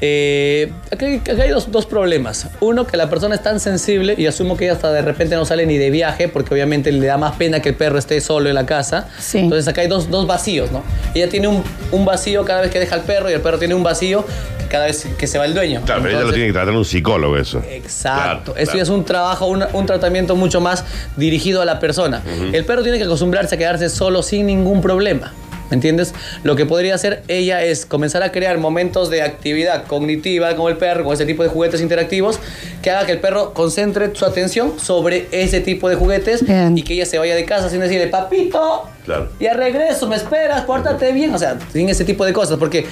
[0.00, 2.48] Eh, acá, hay- acá hay dos, dos problemas.
[2.60, 5.44] Uno, que la persona es tan sensible y asumo que ella hasta de repente no
[5.44, 8.48] sale ni de viaje porque obviamente le da más pena que el perro esté solo
[8.48, 9.08] en la casa.
[9.18, 9.38] Sí.
[9.38, 10.82] Entonces acá hay dos, dos vacíos, ¿no?
[11.14, 13.74] Ella tiene un, un vacío cada vez que deja al perro y el perro tiene
[13.74, 14.24] un vacío
[14.68, 15.80] cada vez que se va el dueño.
[15.86, 17.62] Claro, pero ella lo tiene que tratar un psicólogo eso.
[17.70, 18.52] Exacto.
[18.52, 18.76] Claro, Eso claro.
[18.76, 20.84] ya es un trabajo, un, un tratamiento mucho más
[21.16, 22.20] dirigido a la persona.
[22.52, 25.32] El perro tiene que acostumbrarse a quedarse solo sin ningún problema.
[25.70, 26.14] ¿Me entiendes?
[26.44, 30.76] Lo que podría hacer ella es comenzar a crear momentos de actividad cognitiva con el
[30.78, 32.38] perro, con ese tipo de juguetes interactivos,
[32.82, 36.76] que haga que el perro concentre su atención sobre ese tipo de juguetes Bien.
[36.78, 39.28] y que ella se vaya de casa sin decirle, papito, Claro.
[39.40, 41.34] ya regreso, me esperas, pórtate bien.
[41.34, 42.58] O sea, sin ese tipo de cosas.
[42.58, 42.86] Porque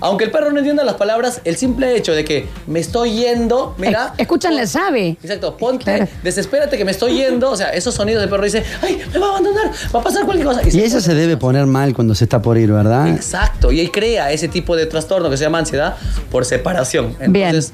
[0.00, 3.74] aunque el perro no entienda las palabras, el simple hecho de que me estoy yendo,
[3.78, 4.12] mira.
[4.14, 5.16] Es- escuchan la llave.
[5.22, 6.06] Exacto, ponte, Claro.
[6.22, 7.50] desespérate que me estoy yendo.
[7.50, 10.24] O sea, esos sonidos del perro dice, ay, me va a abandonar, va a pasar
[10.24, 10.60] cualquier cosa.
[10.68, 13.08] Y ella se debe poner mal cuando se está por ir, ¿verdad?
[13.08, 15.96] Exacto, y ahí crea ese tipo de trastorno que se llama ansiedad
[16.30, 17.16] por separación.
[17.28, 17.48] Bien.
[17.48, 17.72] Entonces,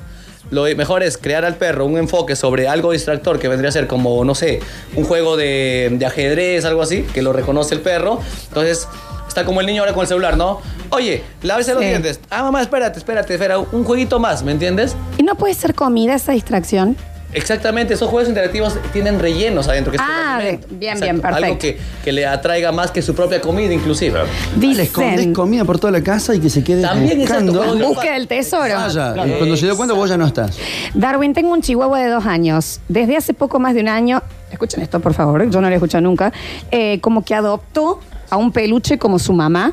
[0.50, 3.86] lo mejor es crear al perro un enfoque sobre algo distractor que vendría a ser
[3.86, 4.60] como, no sé,
[4.94, 8.20] un juego de, de ajedrez, algo así, que lo reconoce el perro.
[8.48, 8.86] Entonces,
[9.34, 10.60] está como el niño ahora con el celular, ¿no?
[10.90, 11.88] Oye, lávese los Sí.
[11.88, 12.20] dientes.
[12.30, 14.94] Ah, mamá, espérate, espérate, espera, un jueguito más, ¿me entiendes?
[15.18, 16.96] ¿Y no puede ser comida esa distracción?
[17.32, 19.90] Exactamente, esos juegos interactivos tienen rellenos adentro.
[19.90, 20.68] Que es Ah, alimento.
[20.70, 21.58] bien, bien, Algo perfecto.
[21.58, 24.20] que, que le atraiga más que su propia comida, inclusive.
[24.60, 25.32] Le escondes Dicen.
[25.34, 27.66] comida por toda la casa y que se quede También, exacto, buscando.
[27.66, 28.74] cuando- Busca el tesoro.
[28.76, 30.56] Vaya, y cuando se dio cuenta vos ya no estás.
[30.94, 32.80] Darwin, tengo un chihuahua de dos años.
[32.88, 35.74] Desde hace poco más de un año, escuchen esto por favor, yo no lo he
[35.74, 36.32] escuchado nunca,
[36.70, 37.98] eh, como que adoptó
[38.34, 39.72] a un peluche como su mamá.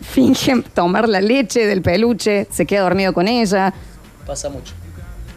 [0.00, 3.72] Finge tomar la leche del peluche, se queda dormido con ella.
[4.26, 4.72] Pasa mucho.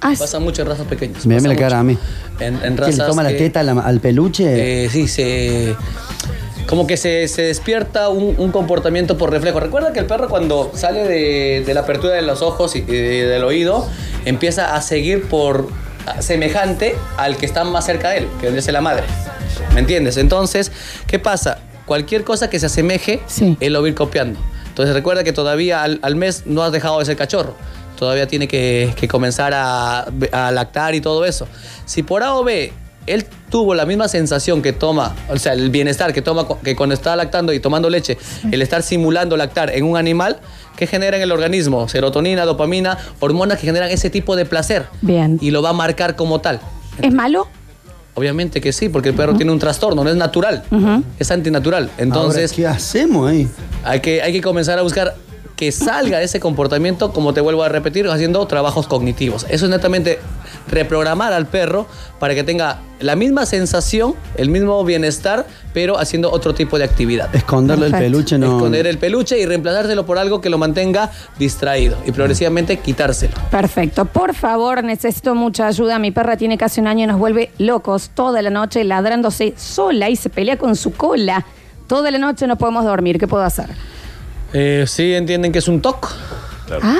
[0.02, 1.26] Ah, Pasa mucho en razas pequeñas.
[1.26, 2.00] Mírame pasa la cara mucho.
[2.00, 2.46] a mí.
[2.46, 2.98] En, en ¿Que razas.
[2.98, 4.86] le toma la teta al, al peluche?
[4.86, 5.76] eh, sí, se.
[6.68, 9.60] Como que se, se despierta un, un comportamiento por reflejo.
[9.60, 12.84] Recuerda que el perro, cuando sale de, de la apertura de los ojos y, y
[12.86, 13.88] del oído,
[14.26, 15.70] empieza a seguir por
[16.20, 19.04] semejante al que está más cerca de él, que vendría a ser la madre.
[19.76, 20.18] ¿Me entiendes?
[20.18, 20.72] Entonces,
[21.08, 21.60] ¿qué pasa?
[21.86, 23.58] Cualquier cosa que se asemeje, Sí.
[23.60, 24.40] él lo va a ir copiando.
[24.68, 27.56] Entonces, recuerda que todavía al, al mes no has dejado de ser cachorro.
[27.98, 31.48] Todavía tiene que, que comenzar a, a lactar y todo eso.
[31.86, 32.74] Si por A o B
[33.08, 36.96] él tuvo la misma sensación que toma, o sea, el bienestar que toma que cuando
[36.96, 38.18] está lactando y tomando leche,
[38.52, 40.40] el estar simulando lactar en un animal,
[40.76, 41.88] ¿qué genera en el organismo?
[41.88, 44.88] Serotonina, dopamina, hormonas que generan ese tipo de placer.
[45.02, 45.38] Bien.
[45.40, 46.60] Y lo va a marcar como tal.
[47.00, 47.48] ¿Es malo?
[48.16, 50.64] Obviamente que sí, porque el perro tiene un trastorno, no es natural,
[51.20, 51.92] es antinatural.
[51.98, 53.48] Entonces, Ahora, ¿qué hacemos ahí?
[53.84, 55.16] hay que, hay que comenzar a buscar
[55.56, 59.46] que salga ese comportamiento, como te vuelvo a repetir, haciendo trabajos cognitivos.
[59.50, 60.20] Eso es netamente
[60.68, 61.88] reprogramar al perro
[62.20, 67.34] para que tenga la misma sensación, el mismo bienestar, pero haciendo otro tipo de actividad.
[67.36, 68.56] Esconderle el peluche no.
[68.56, 73.34] Esconder el peluche y reemplazárselo por algo que lo mantenga distraído y progresivamente quitárselo.
[73.52, 74.06] Perfecto.
[74.06, 76.00] Por favor, necesito mucha ayuda.
[76.00, 80.10] Mi perra tiene casi un año y nos vuelve locos toda la noche ladrándose sola
[80.10, 81.46] y se pelea con su cola.
[81.88, 83.20] Toda la noche no podemos dormir.
[83.20, 83.70] ¿Qué puedo hacer?
[84.54, 86.16] Eh, sí entienden que es un TOC.
[86.82, 86.98] Ah,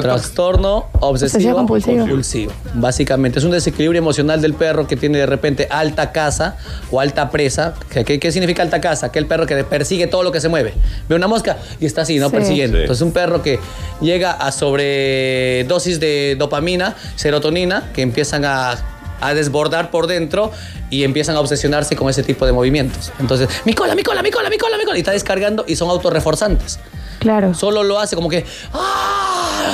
[0.00, 1.98] Trastorno obsesivo compulsivo.
[2.00, 2.52] compulsivo.
[2.74, 6.56] Básicamente es un desequilibrio emocional del perro que tiene de repente alta caza
[6.90, 7.74] o alta presa.
[7.90, 9.12] ¿Qué, qué- qué significa alta caza?
[9.12, 10.72] Que el perro que persigue todo lo que se mueve.
[11.08, 12.28] Ve una mosca y está así, ¿no?
[12.30, 12.36] Sí.
[12.36, 12.76] Persiguiendo.
[12.78, 12.82] Sí.
[12.82, 13.58] Entonces un perro que
[14.00, 18.76] llega a sobredosis de dopamina, serotonina, que empiezan a
[19.24, 20.50] a desbordar por dentro
[20.90, 23.12] y empiezan a obsesionarse con ese tipo de movimientos.
[23.20, 25.76] Entonces, mi cola, mi cola, mi cola, mi cola, mi cola, y está descargando y
[25.76, 26.80] son autorreforzantes.
[27.20, 27.54] claro.
[27.54, 29.31] Solo lo hace como que, ¡ah!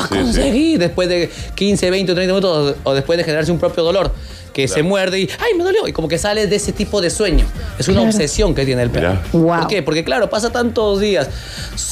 [0.09, 0.77] Sí, Conseguí.
[0.77, 4.13] Después de 15, 20 o 30 minutos o después de generarse un propio dolor
[4.53, 5.87] que se muerde y, ¡ay, me dolió!
[5.87, 7.45] Y como que sale de ese tipo de sueño.
[7.79, 8.11] Es una Claro.
[8.11, 9.17] obsesión que tiene el perro.
[9.33, 9.59] Wow.
[9.61, 9.83] ¿Por qué?
[9.85, 11.29] Porque, claro, pasa tantos días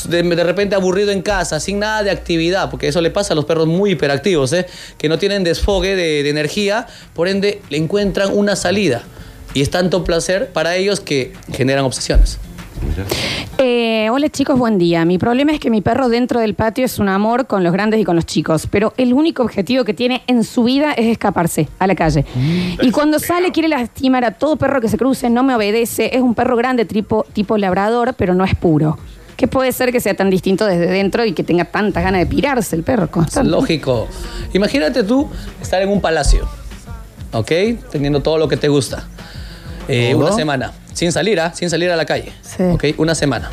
[0.09, 3.37] de, de repente aburrido en casa, sin nada de actividad, porque eso le pasa a
[3.37, 4.67] los perros muy hiperactivos, ¿eh?
[4.99, 9.05] que no tienen desfogue de, de energía, por ende le encuentran una salida.
[9.55, 12.39] Y es tanto placer para ellos que generan obsesiones.
[13.59, 15.05] Eh, hola chicos, buen día.
[15.05, 18.01] Mi problema es que mi perro dentro del patio es un amor con los grandes
[18.01, 21.69] y con los chicos, pero el único objetivo que tiene en su vida es escaparse
[21.79, 22.25] a la calle.
[22.83, 26.23] Y cuando sale quiere lastimar a todo perro que se cruce, no me obedece, es
[26.23, 28.99] un perro grande tipo, tipo labrador, pero no es puro.
[29.37, 32.27] ¿Qué puede ser que sea tan distinto desde dentro y que tenga tantas ganas de
[32.27, 33.11] pirarse el perro?
[33.11, 33.51] Constante?
[33.51, 34.09] lógico.
[34.55, 35.29] Imagínate tú
[35.61, 36.49] estar en un palacio,
[37.33, 37.53] ¿ok?
[37.91, 39.07] Teniendo todo lo que te gusta.
[39.89, 41.53] Eh, una semana, sin salir, ¿ah?
[41.55, 42.33] Sin salir a la calle.
[42.41, 42.63] Sí.
[42.63, 42.85] ¿Ok?
[42.97, 43.51] Una semana,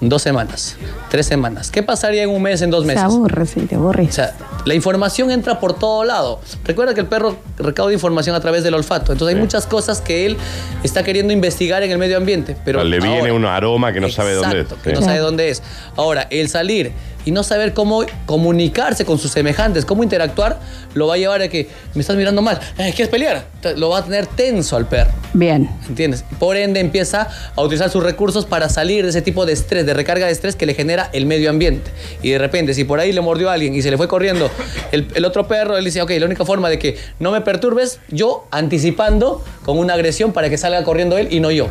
[0.00, 0.76] dos semanas,
[1.10, 1.70] tres semanas.
[1.70, 3.02] ¿Qué pasaría en un mes, en dos Se meses?
[3.02, 4.04] aburre, sí, te aburre.
[4.04, 6.40] O sea, la información entra por todo lado.
[6.64, 9.10] Recuerda que el perro recauda información a través del olfato.
[9.12, 9.44] Entonces hay Sí.
[9.44, 10.36] muchas cosas que él
[10.84, 12.56] está queriendo investigar en el medio ambiente.
[12.64, 14.62] Pero le viene un aroma que no sabe dónde es.
[14.64, 14.94] Exacto, que Sí.
[14.94, 15.62] no sabe dónde es.
[15.96, 16.92] Ahora, el salir
[17.24, 20.60] y no saber cómo comunicarse con sus semejantes, cómo interactuar,
[20.94, 23.46] lo va a llevar a que me estás mirando mal, eh, ¿quieres pelear?
[23.76, 25.12] Lo va a tener tenso al perro.
[25.32, 25.70] Bien.
[25.88, 26.24] ¿Entiendes?
[26.38, 29.94] Por ende empieza a utilizar sus recursos para salir de ese tipo de estrés, de
[29.94, 31.90] recarga de estrés que le genera el medio ambiente.
[32.22, 34.50] Y de repente, si por ahí le mordió a alguien y se le fue corriendo
[34.92, 38.00] el, el otro perro, él dice, ok, la única forma de que no me perturbes,
[38.08, 41.68] yo anticipando con una agresión para que salga corriendo él y no yo.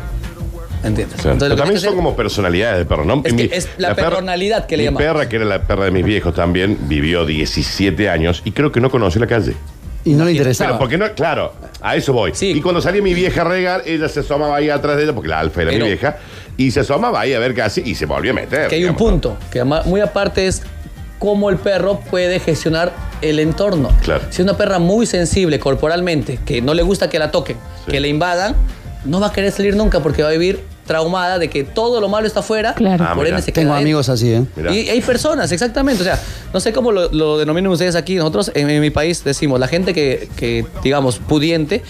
[0.82, 1.18] ¿Entiendes?
[1.18, 3.20] Entonces, que también son hacer- como personalidades de perro, ¿no?
[3.24, 5.06] Es Mi- que es la perra- personalidad que le Mi llamamos.
[5.06, 8.80] perra, que era la perra de mis viejos también, vivió 17 años y creo que
[8.80, 9.54] no conoció la calle.
[10.02, 10.78] Y no le Pero interesaba.
[10.78, 12.30] porque no, claro, a eso voy.
[12.34, 12.52] Sí.
[12.52, 15.28] Y cuando salía mi vieja a regar, ella se asomaba ahí atrás de ella, porque
[15.28, 16.16] la alfa era Pero- mi vieja,
[16.56, 18.68] y se asomaba ahí a ver qué hacía y se volvió a meter.
[18.68, 20.62] que hay un punto, que muy aparte es
[21.18, 23.90] cómo el perro puede gestionar el entorno.
[24.02, 24.22] Claro.
[24.30, 27.90] Si es una perra muy sensible corporalmente, que no le gusta que la toquen, Sí.
[27.92, 28.56] que le invadan,
[29.04, 32.08] no va a querer salir nunca porque va a vivir traumada de que todo lo
[32.08, 32.74] malo está afuera.
[32.74, 33.04] Claro.
[33.06, 33.28] Ah, por mira.
[33.36, 34.44] ende se Tengo queda amigos así, ¿eh?
[34.72, 36.02] Y hay personas, exactamente.
[36.02, 36.18] O sea,
[36.52, 38.16] no sé cómo lo, lo denominan ustedes aquí.
[38.16, 41.82] Nosotros en, en mi país decimos, la gente que, que, digamos, pudiente,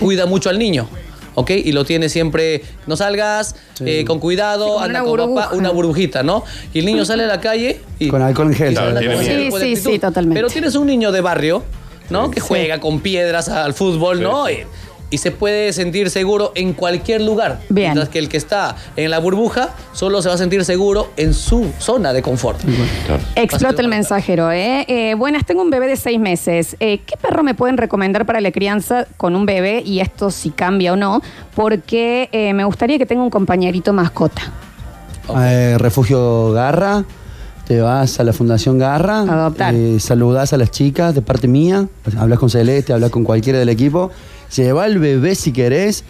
[0.00, 0.88] cuida mucho al niño.
[1.36, 1.50] ¿Ok?
[1.50, 5.26] Y lo tiene siempre, no salgas, eh, con Sí, cuidado, como anda una con papá,
[5.28, 5.54] burbuja.
[5.54, 6.42] una burbujita, ¿no?
[6.74, 8.08] Y el niño sale a la calle y...
[8.08, 8.74] Con alcohol en gel.
[8.74, 8.98] Claro.
[9.22, 10.34] Sí, sí, sí, totalmente.
[10.36, 11.62] Pero tienes un niño de barrio,
[12.10, 12.28] ¿no?
[12.32, 12.46] Que Sí.
[12.48, 14.46] juega con piedras al fútbol, Sí, ¿no?
[14.46, 14.52] sí.
[14.54, 14.64] Y,
[15.10, 17.60] y se puede sentir seguro en cualquier lugar.
[17.68, 17.88] Bien.
[17.88, 21.34] Mientras que el que está en la burbuja solo se va a sentir seguro en
[21.34, 22.60] su zona de confort.
[23.06, 23.22] Claro.
[23.34, 24.84] Explota el mensajero, ¿eh?
[24.88, 26.76] Eh, Buenas, tengo un bebé de seis meses.
[26.80, 29.82] Eh, ¿Qué perro me pueden recomendar para la crianza con un bebé?
[29.84, 31.22] Y esto si cambia o no,
[31.54, 34.42] porque eh, me gustaría que tenga un compañerito mascota.
[35.40, 37.04] Eh, refugio Garra.
[37.66, 39.20] Te vas a la Fundación Garra.
[39.20, 39.74] Adoptar.
[39.74, 41.86] eh, saludás a las chicas de parte mía.
[42.18, 44.10] Hablas con Celeste, hablas con cualquiera del equipo.
[44.56, 46.04] Lleva al bebé si querés.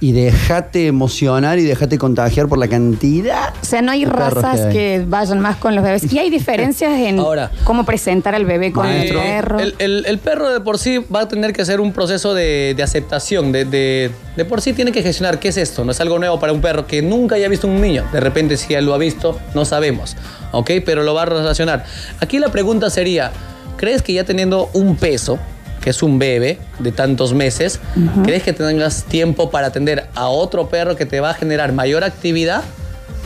[0.00, 3.54] Y dejate emocionar y dejate contagiar por la cantidad.
[3.62, 4.72] O sea, no hay razas hay.
[4.72, 6.12] que, vayan más con los bebés.
[6.12, 7.50] Y hay diferencias en Ahora.
[7.62, 9.22] cómo presentar al bebé con Maestro.
[9.22, 9.60] el perro.
[9.60, 12.74] El, el- el perro de por sí va a tener que hacer un proceso de,
[12.76, 13.50] de aceptación.
[13.50, 15.86] De, de- de por sí tiene que gestionar qué es esto.
[15.86, 18.04] No es algo nuevo para un perro que nunca haya visto un niño.
[18.12, 20.16] De repente, si él lo ha visto, no sabemos.
[20.52, 20.70] ¿Ok?
[20.84, 21.84] Pero lo va a relacionar.
[22.20, 23.32] Aquí la pregunta sería:
[23.78, 25.38] ¿crees que ya teniendo un peso,
[25.84, 27.78] que es un bebé de tantos meses,
[28.24, 32.04] ¿crees que tengas tiempo para atender a otro perro que te va a generar mayor
[32.04, 32.62] actividad?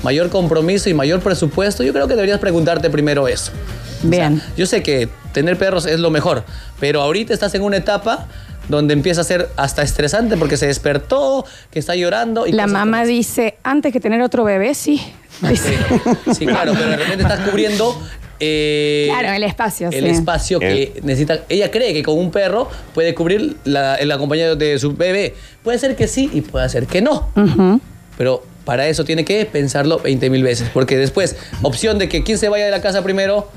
[0.02, 3.52] Mayor compromiso y mayor presupuesto, yo creo que deberías preguntarte primero eso.
[4.02, 4.42] Bien.
[4.56, 6.42] Yo sé que tener perros es lo mejor,
[6.80, 8.26] pero ahorita estás en una etapa
[8.68, 12.44] donde empieza a ser hasta estresante porque se despertó, que está llorando.
[12.48, 15.00] Y La mamá dice, antes que tener otro bebé, sí.
[15.48, 15.78] Dice.
[16.36, 17.96] Sí, claro, pero de repente estás cubriendo.
[18.40, 20.10] Eh, Claro, el espacio, El sí.
[20.10, 21.40] espacio que necesita.
[21.48, 25.34] Ella cree que con un perro puede cubrir la, el acompañado de su bebé.
[25.62, 27.28] Puede ser que sí y puede ser que no.
[28.16, 30.70] Pero para eso tiene que pensarlo 20 mil veces.
[30.72, 33.50] Porque después, opción de que quien se vaya de la casa primero,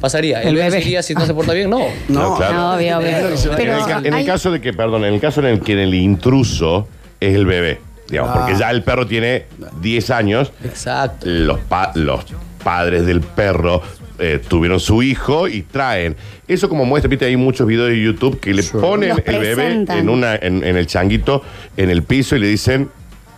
[0.00, 0.42] pasaría.
[0.42, 1.80] El, El bebé si no se porta bien, no.
[2.08, 2.54] No, claro.
[2.54, 3.10] No, obvio, obvio.
[3.56, 5.94] Pero en el, en caso de que, perdón, en el caso en el que el
[5.94, 6.88] intruso
[7.20, 8.38] es el bebé, digamos, Ah.
[8.40, 9.44] porque ya el perro tiene
[9.80, 11.26] 10 años, Exacto.
[11.26, 12.24] los, pa- los
[12.64, 13.82] padres del perro
[14.20, 16.16] eh, tuvieron su hijo y traen.
[16.46, 19.54] Eso como muestra, viste, hay muchos videos de YouTube que le ponen Los el bebé
[19.56, 19.98] presentan.
[19.98, 21.42] en, una, en, en el changuito,
[21.76, 22.88] en el piso y le dicen,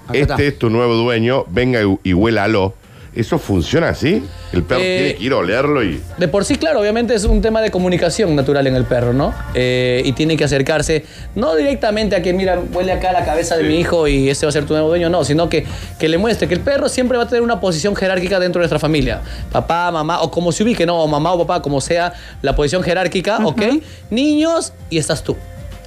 [0.08, 0.42] Acá este está.
[0.42, 2.74] es tu nuevo dueño, venga y, y huélalo.
[3.14, 4.24] ¿Eso funciona así?
[4.54, 6.00] El perro Eh, tiene que ir a olerlo y...
[6.16, 9.34] De por sí, claro, obviamente es un tema de comunicación natural en el perro, ¿no?
[9.54, 13.64] Eh, y tiene que acercarse, no directamente a que, mira, huele acá la cabeza de
[13.64, 13.68] Sí.
[13.68, 15.66] mi hijo y ese va a ser tu nuevo dueño, no, sino que,
[15.98, 18.64] que le muestre que el perro siempre va a tener una posición jerárquica dentro de
[18.64, 19.20] nuestra familia.
[19.50, 22.82] Papá, mamá, o como se ubique, no, o mamá o papá, como sea la posición
[22.82, 23.62] jerárquica, ¿ok?
[24.10, 25.36] Niños y estás tú.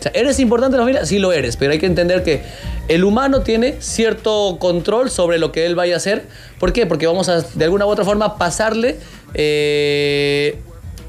[0.05, 1.05] Sea, ¿eres importante en la familia?
[1.07, 2.43] Sí lo eres, pero hay que entender que
[2.89, 6.27] el humano tiene cierto control sobre lo que él vaya a hacer.
[6.59, 6.85] ¿Por qué?
[6.85, 8.97] Porque vamos a, de alguna u otra forma, pasarle
[9.33, 10.59] eh,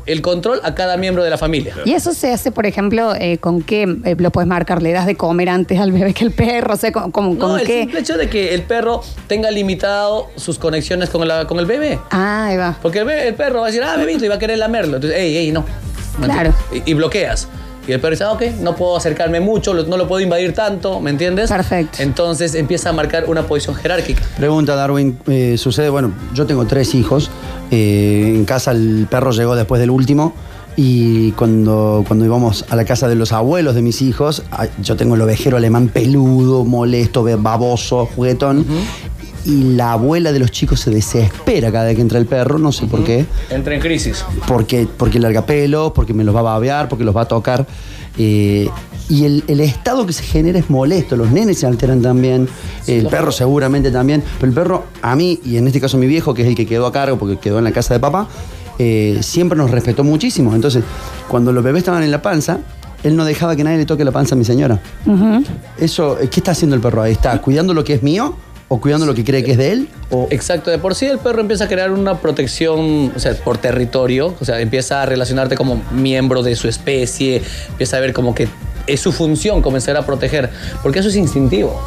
[0.07, 1.75] el control a cada miembro de la familia.
[1.85, 5.05] Y eso se hace, por ejemplo, eh, con qué eh, lo puedes marcar, le das
[5.05, 7.67] de comer antes al bebé que el perro, o sea, con, con- con No, el
[7.67, 7.81] qué.
[7.81, 11.99] simple hecho de que el perro tenga limitado sus conexiones con, la- con el bebé.
[12.11, 12.79] Ah, ahí va.
[12.81, 14.97] Porque el, perro va a decir, ah, bebito, y va a querer lamerlo.
[14.97, 15.67] Entonces, ey, ey, no.
[16.19, 16.55] ¿Me Claro.
[16.73, 17.47] y bloqueas.
[17.87, 21.01] Y el perro dice, ah, ok, no puedo acercarme mucho, no lo puedo invadir tanto,
[21.01, 21.51] ¿me entiendes?
[21.51, 22.03] Perfecto.
[22.03, 24.23] Entonces empieza a marcar una posición jerárquica.
[24.37, 27.31] Pregunta Darwin, eh, sucede, bueno, yo tengo tres hijos,
[27.71, 30.35] eh, en casa el perro llegó después del último
[30.77, 34.97] y cuando, cuando íbamos a la casa de los abuelos de mis hijos, ah, yo
[34.97, 38.67] tengo el ovejero alemán peludo, molesto, baboso, juguetón.
[39.47, 42.73] Y la abuela de los chicos se desespera cada vez que entra el perro, no
[42.73, 44.25] sé por qué Entra en crisis.
[44.49, 47.65] porque, porque larga pelo, porque me los va a babear, porque los va a tocar.
[48.19, 48.69] eh,
[49.09, 51.17] y el, el estado que se genera es molesto.
[51.17, 52.49] Los nenes se alteran también,
[52.89, 54.21] el perro seguramente también.
[54.41, 56.67] Pero el perro, a mí, y en este caso mi viejo, que es el que
[56.67, 58.27] quedó a cargo porque quedó en la casa de papá,
[58.81, 60.57] eh, siempre nos respetó muchísimo.
[60.57, 60.83] Entonces,
[61.29, 62.59] cuando los bebés estaban en la panza,
[63.05, 64.81] él no dejaba que nadie le toque la panza a mi señora.
[65.79, 67.13] Eso, eh, ¿qué está haciendo el perro ahí?
[67.13, 68.35] ¿Está cuidando lo que es mío?
[68.69, 69.89] ¿O cuidando lo que cree que es de él?
[70.11, 70.27] O...
[70.31, 74.35] Exacto, de por sí el perro empieza a crear una protección, o sea, por territorio,
[74.41, 78.49] o sea, empieza a relacionarte como miembro de su especie, empieza a ver como que
[78.89, 80.51] es su función comenzar a proteger,
[80.83, 81.81] porque eso es instintivo,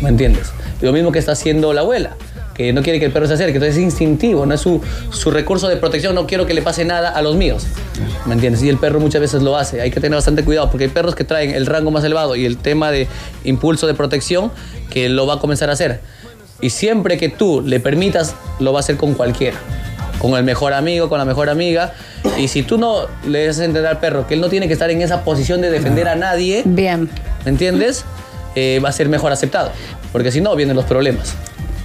[0.00, 0.52] ¿me entiendes?
[0.80, 2.16] Lo mismo que está haciendo la abuela,
[2.54, 4.80] que no quiere que el perro se acerque, entonces es instintivo, no es su,
[5.10, 7.66] su recurso de protección, no quiero que le pase nada a los míos,
[8.26, 8.62] ¿me entiendes?
[8.62, 11.14] Y el perro muchas veces lo hace, hay que tener bastante cuidado, porque hay perros
[11.14, 13.08] que traen el rango más elevado y el tema de
[13.44, 14.50] impulso de protección
[14.90, 16.00] que lo va a comenzar a hacer.
[16.60, 19.56] Y siempre que tú le permitas, lo va a hacer con cualquiera.
[20.20, 21.92] Con el mejor amigo, con la mejor amiga.
[22.38, 24.88] Y si tú no le a entender al perro que él no tiene que estar
[24.88, 27.10] en esa posición de defender a nadie, Bien.
[27.44, 28.04] ¿me entiendes?
[28.54, 29.72] Eh, va a ser mejor aceptado.
[30.12, 31.34] Porque si no, vienen los problemas.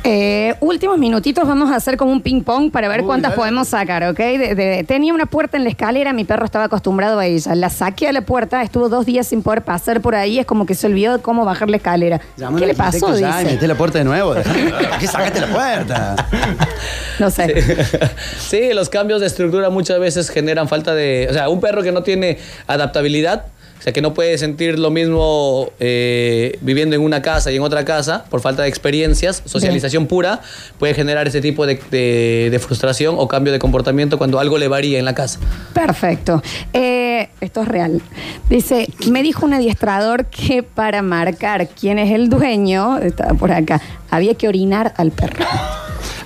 [0.10, 3.42] Eh, últimos minutitos vamos a hacer como un ping pong para ver Uy, cuántas dale.
[3.42, 4.18] podemos sacar, ¿ok?
[4.18, 7.56] De- de- tenía una puerta en la escalera, mi perro estaba acostumbrado a ella.
[7.56, 10.66] La saqué a la puerta, estuvo dos días sin poder pasar por ahí, es como
[10.66, 12.22] que se olvidó de cómo bajar la escalera.
[12.38, 13.08] ¿Qué al le pasó?
[13.08, 13.56] arquitecto ya y Dice.
[13.56, 14.34] meté la puerta de nuevo.
[14.82, 16.16] ¿Para qué sacaste la puerta?
[17.20, 17.48] No sé.
[18.40, 21.28] Sí, los cambios de estructura muchas veces generan falta de...
[21.30, 22.38] O sea, un perro que no tiene
[22.68, 23.46] adaptabilidad,
[23.80, 27.62] o sea, que no puede sentir lo mismo eh, viviendo en una casa y en
[27.62, 30.42] otra casa por falta de experiencias, socialización pura,
[30.80, 34.68] puede generar ese tipo de, de- de frustración o cambio de comportamiento cuando algo le
[34.68, 35.40] varía en la casa.
[35.74, 36.42] Perfecto.
[36.74, 38.02] Eh, esto es real.
[38.50, 43.82] Dice, me dijo un adiestrador que para marcar quién es el dueño, estaba por acá,
[44.10, 45.46] había que orinar al perro.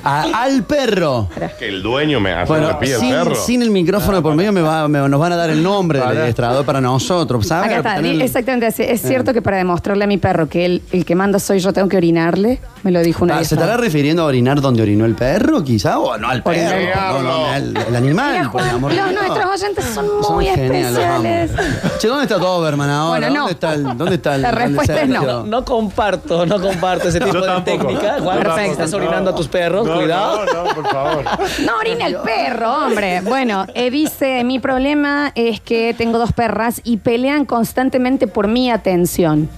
[0.04, 1.28] A- al perro.
[1.60, 3.36] Que el dueño me hace Bueno, el sin, perro.
[3.36, 6.08] sin el micrófono por medio me va- me- nos van a dar el nombre del
[6.08, 7.45] administrador para nosotros.
[7.47, 7.68] ¿sabes?
[7.68, 8.84] Acá está, Tener- di- exactamente así.
[8.84, 11.74] Es cierto que para demostrarle a mi perro que él, el que manda soy yo,
[11.74, 12.60] tengo que orinarle.
[12.84, 13.47] Me lo dijo una Ah, vez.
[13.47, 15.99] ¿Se estará refiriendo a orinar donde orinó el perro, quizá?
[15.99, 16.76] ¿O no al perro?
[16.76, 17.14] Orinar.
[17.14, 18.32] No, no, al- el animal.
[18.38, 19.22] Mira, por el Juan, amor de los Dios.
[19.28, 21.52] nuestros oyentes son muy geniales, los especiales.
[21.99, 23.28] Che, ¿dónde está Doberman ahora?
[23.30, 23.39] Bueno, no.
[23.41, 25.43] ¿Dónde está el, dónde está el La respuesta es no.
[25.45, 27.78] No comparto, no comparto ese tipo Yo de tampoco.
[27.88, 28.18] técnica.
[28.20, 30.46] Juan, estás orinando a tus perros, No, cuidado.
[30.46, 31.24] No, no, por favor.
[31.66, 33.22] No orina el perro, hombre.
[33.22, 38.72] Bueno, eh, dice, mi problema es que tengo dos perras y pelean constantemente por mi
[38.72, 39.50] atención.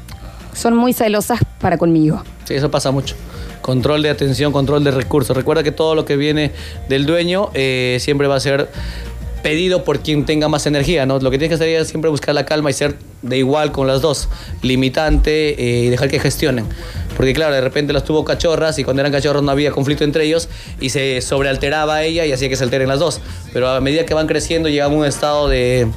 [0.53, 2.23] Son muy celosas para conmigo.
[2.45, 3.15] Sí, eso pasa mucho.
[3.61, 5.35] Control de atención, control de recursos.
[5.35, 6.51] Recuerda que todo lo que viene
[6.89, 8.69] del dueño eh, siempre va a ser
[9.43, 11.19] pedido por quien tenga más energía, ¿no?
[11.19, 13.85] Lo que tienes que hacer es siempre buscar la calma y ser de igual con
[13.85, 14.29] las dos,
[14.63, 16.65] limitante eh, y dejar que gestionen.
[17.15, 20.25] Porque claro, de repente las tuvo cachorras y cuando eran cachorros no había conflicto entre
[20.25, 23.21] ellos y se sobrealteraba ella y hacía que se alteren las dos.
[23.51, 25.87] Pero a medida que van creciendo llegan a un estado de,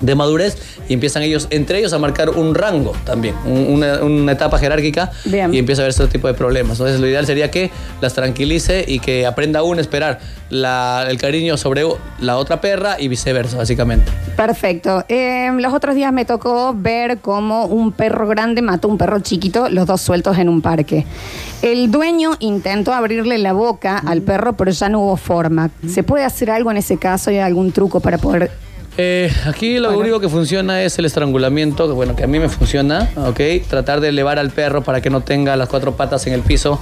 [0.00, 0.56] de madurez
[0.88, 5.10] y empiezan ellos, entre ellos, a marcar un rango también, un- una, una etapa jerárquica
[5.24, 5.52] Bien.
[5.54, 6.72] y empieza a haber este tipo de problemas.
[6.78, 7.70] Entonces lo ideal sería que
[8.00, 11.84] las tranquilice y que aprenda uno a esperar la- el cariño sobre
[12.20, 14.10] la otra perra y viceversa, básicamente.
[14.36, 15.04] Perfecto.
[15.08, 19.20] Eh, los otros días me tocó ver cómo un perro grande mató a un perro
[19.20, 21.06] chiquito, los dos sueltos en un parque.
[21.62, 25.70] El dueño intentó abrirle la boca al perro, pero ya no hubo forma.
[25.88, 27.30] ¿Se puede hacer algo en ese caso?
[27.30, 28.50] ¿Hay algún truco para poder
[29.02, 29.98] Eh, aquí lo Bueno.
[30.00, 33.40] único que funciona es el estrangulamiento, que bueno, que a mí me funciona, ¿ok?
[33.66, 36.78] Tratar de elevar al perro para que no tenga las cuatro patas en el piso,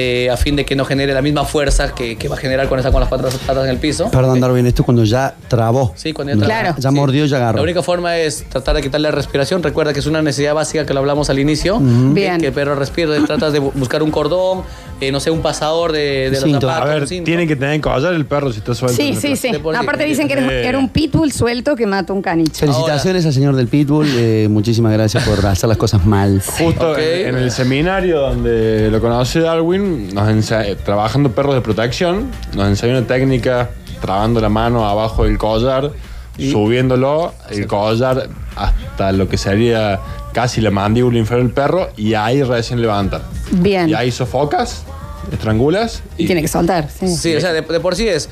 [0.00, 2.68] eh, a fin de que no genere la misma fuerza que, que va a generar
[2.68, 4.08] cuando está con las cuatro patas en el piso.
[4.12, 5.92] Perdón, Darwin, esto es cuando ya trabó.
[5.96, 6.74] Sí, cuando ya, Claro.
[6.78, 7.56] Ya mordió, ya agarró.
[7.56, 9.60] La única forma es tratar de quitarle la respiración.
[9.60, 11.80] Recuerda que es una necesidad básica que lo hablamos al inicio.
[11.80, 12.40] Bien.
[12.40, 13.18] Que, el perro respire.
[13.26, 14.62] Tratas de bu- buscar un cordón,
[15.00, 16.70] eh, no sé, un pasador de, de los zapatos.
[16.70, 17.24] A ver, un cinto.
[17.24, 18.96] tiene que tener collar el perro si está suelto.
[18.96, 19.48] Sí, sí, sí.
[19.76, 20.66] Aparte dicen que era, Eh.
[20.66, 22.60] era un pitbull suelto que mató un caniche.
[22.60, 24.06] Felicitaciones al señor del Pitbull.
[24.16, 26.40] eh, muchísimas gracias por hacer las cosas mal.
[26.58, 26.98] Justo Ok.
[26.98, 32.68] en, en el seminario donde lo conoce Darwin, nos ense- trabajando perros de protección, nos
[32.68, 33.70] enseñó una técnica
[34.00, 35.90] trabando la mano abajo del collar,
[36.38, 39.98] subiéndolo el collar hasta lo que sería
[40.32, 43.22] casi la mandíbula inferior del perro y ahí recién levantan.
[43.50, 43.88] Bien.
[43.88, 44.84] Y ahí sofocas,
[45.32, 47.08] estrangulas Y tiene que soltar, sí.
[47.08, 48.28] Sí, o sea, de, de por sí es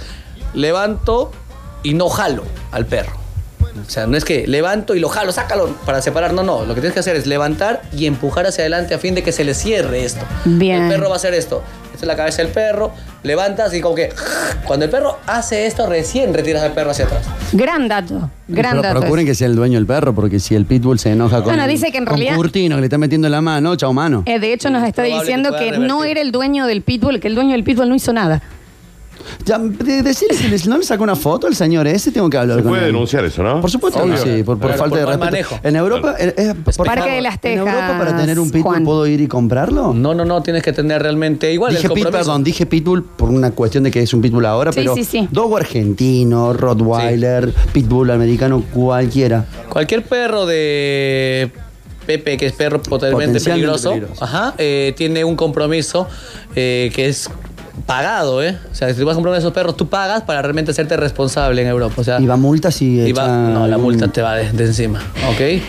[0.54, 1.32] levanto
[1.82, 3.12] y no jalo al perro.
[3.86, 6.32] O sea, no es que levanto y lo jalo, sácalo para separar.
[6.32, 6.64] No, no.
[6.64, 9.32] Lo que tienes que hacer es levantar y empujar hacia adelante a fin de que
[9.32, 10.24] se le cierre esto.
[10.44, 10.84] Bien.
[10.84, 11.62] El perro va a hacer esto.
[11.92, 12.92] Esta es la cabeza del perro.
[13.22, 14.10] Levantas y como que
[14.64, 17.24] cuando el perro hace esto, recién retiras al perro hacia atrás.
[17.52, 19.00] Gran dato, gran Pero dato.
[19.00, 21.66] procuren que sea el dueño del perro, porque si el Pitbull se enoja con, Bueno,
[21.66, 24.22] dice que en con realidad- Curtino, que le está metiendo la mano, chao mano.
[24.26, 26.10] Eh, de hecho, nos está probable diciendo que no revertir.
[26.10, 28.42] era el dueño del pitbull, que el dueño del pitbull no hizo nada.
[29.44, 32.56] Ya, de, decirle les- no le saca una foto al señor ese, tengo que hablar
[32.58, 32.92] Se con puede él.
[32.92, 33.60] denunciar eso, ¿no?
[33.60, 34.16] Por supuesto, Obvio.
[34.16, 35.50] sí, por, por Claro, falta por de mal respeto.
[35.52, 35.68] manejo.
[35.68, 38.50] En Europa, eh, eh, por Parque favor, de las En Tejas, Europa, para tener un
[38.50, 38.84] pitbull, Juan.
[38.84, 39.92] ¿puedo ir y comprarlo?
[39.94, 42.26] No, no, no, tienes que tener realmente igual dije el pit, compromiso.
[42.30, 45.04] perdón, dije pitbull por una cuestión de que es un pitbull ahora, Sí, pero sí,
[45.04, 45.28] sí.
[45.30, 49.44] dogo argentino, rottweiler, pitbull americano, cualquiera.
[49.68, 51.50] Cualquier perro de
[52.06, 54.24] Pepe, que es perro potencialmente Potencialmente peligroso, peligroso.
[54.24, 56.08] Ajá, eh, tiene un compromiso
[56.54, 57.28] eh, que es
[57.84, 58.56] pagado, ¿eh?
[58.70, 60.70] O sea, si tú vas a comprar uno de esos perros, tú pagas para realmente
[60.70, 61.94] hacerte responsable en Europa.
[61.98, 64.64] O sea, Y va multa si y va- no, la multa te va de, de
[64.64, 65.00] encima,
[65.30, 65.62] ¿ok?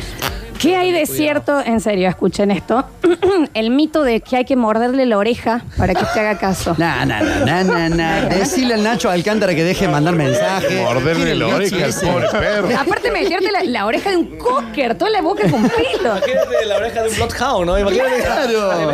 [0.59, 1.59] ¿Qué hay de cierto?
[1.63, 2.83] En serio, escuchen esto.
[3.53, 6.75] El mito de que hay que morderle la oreja para que te haga caso.
[6.77, 8.21] Nah, nah, nah, nah, nah.
[8.29, 10.81] Decirle al Nacho Alcántara que deje de mandar mensajes.
[10.81, 12.69] Morderle ¿Quién la oreja al pobre perro.
[12.79, 16.17] Aparte, meterte la, la oreja de un cocker, toda la boca con pelo.
[16.17, 17.79] Imagínate la oreja de un bloodhound, ¿no?
[17.79, 18.21] Imagínate.
[18.23, 18.93] Claro.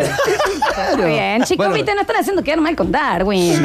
[0.73, 1.05] Claro.
[1.07, 3.63] Bien, chicos, Bueno, viste, no están haciendo quedar mal con Darwin.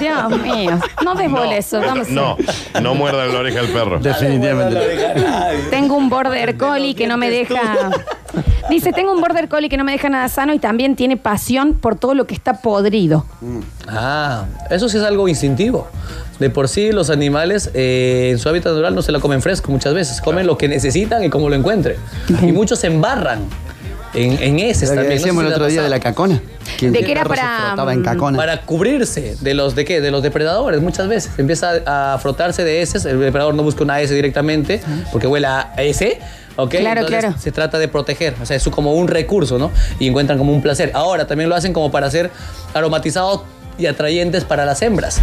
[0.00, 0.80] Dios mío.
[1.04, 1.80] No desbole eso.
[1.80, 2.36] Vamos a- No,
[2.80, 3.98] no muerda la oreja al perro.
[4.00, 4.80] Definitivamente.
[5.70, 7.90] Tengo un border collie que no me deja.
[8.70, 11.74] Dice, tengo un border collie que no me deja nada sano y también tiene pasión
[11.74, 13.26] por todo lo que está podrido.
[13.86, 15.86] Ah, eso sí es algo instintivo.
[16.38, 19.70] De por sí, los animales eh, en su hábitat natural no se la comen fresco
[19.70, 20.20] muchas veces.
[20.20, 21.96] Comen lo que necesitan y como lo encuentren.
[22.42, 23.40] Y muchos se embarran
[24.14, 24.96] en, que también.
[24.96, 26.40] No sé decíamos si el otro día de la cacona.
[26.78, 28.36] Que De que era para, frotaba en mm, cacona.
[28.36, 31.32] Para cubrirse de los de qué, de los depredadores muchas veces.
[31.38, 33.04] Empieza a frotarse de heces.
[33.04, 34.80] El depredador no busca una S directamente
[35.12, 36.18] porque huele a S.
[36.56, 36.70] ¿ok?
[36.70, 37.38] Claro, Entonces, claro.
[37.38, 38.34] Se trata de proteger.
[38.40, 39.70] O sea, es como un recurso, ¿no?
[39.98, 40.90] Y encuentran como un placer.
[40.94, 42.30] Ahora también lo hacen como para ser
[42.72, 43.42] aromatizados
[43.78, 45.20] y atrayentes para las hembras.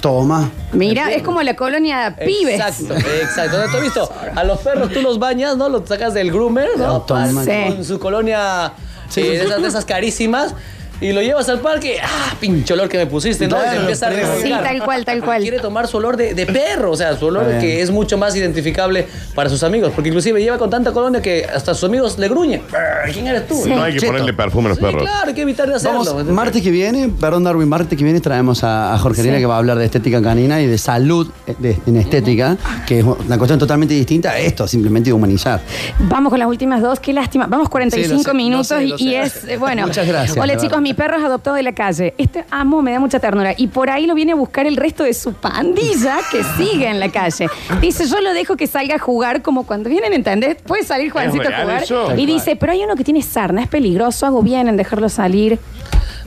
[0.00, 0.50] Toma.
[0.72, 2.60] Mira, es como la colonia pibes.
[2.60, 3.56] Exacto, exacto.
[3.70, 4.12] ¿Tú has visto?
[4.34, 5.68] A los perros tú los bañas, ¿no?
[5.68, 7.04] Los sacas del groomer, ¿no?
[7.44, 7.74] Sí.
[7.74, 8.72] Con su colonia
[9.16, 10.54] eh, de, esas, de esas carísimas.
[11.00, 12.34] Y lo llevas al parque, ¡ah!
[12.40, 13.56] Pinche olor que me pusiste, ¿no?
[13.56, 15.42] y se Claro, empieza a Sí, tal cual, tal cual.
[15.42, 17.60] Quiere tomar su olor de, de perro, o sea, su olor bien.
[17.60, 19.92] que es mucho más identificable para sus amigos.
[19.94, 22.62] Porque inclusive lleva con tanta colonia que hasta sus amigos le gruñen.
[22.70, 23.54] "Brr, ¿Quién eres tú?
[23.62, 23.70] Sí.
[23.70, 24.12] No hay que Cheto.
[24.12, 25.02] ponerle perfume a los Sí, perros.
[25.02, 26.02] claro, hay que evitar de hacerlo.
[26.04, 29.46] Vamos, martes que viene, perdón Darwin, martes que viene traemos a, a Jorge Lina que
[29.46, 33.04] va a hablar de estética canina y de salud eh, de- en estética, que es
[33.04, 35.60] una cuestión totalmente distinta a esto, simplemente de humanizar.
[35.98, 37.46] Vamos con las últimas dos, qué lástima.
[37.46, 39.20] Vamos 45 Sí, lo sé, minutos sé, y, sé.
[39.20, 39.86] es, eh, bueno.
[39.86, 40.80] Muchas gracias, Hola chicos.
[40.86, 42.14] Mi perro es adoptado de la calle.
[42.16, 43.54] Este amo me da mucha ternura.
[43.56, 47.00] Y por ahí lo viene a buscar el resto de su pandilla que sigue en
[47.00, 47.48] la calle.
[47.80, 50.58] Dice, yo lo dejo que salga a jugar como cuando vienen, ¿entendés?
[50.62, 51.82] Puede salir Juancito a jugar.
[51.82, 52.14] eso?
[52.16, 55.58] Y dice, pero hay uno que tiene sarna, es peligroso, hago bien en dejarlo salir.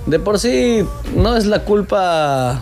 [0.06, 0.84] De por sí,
[1.16, 2.62] no es la culpa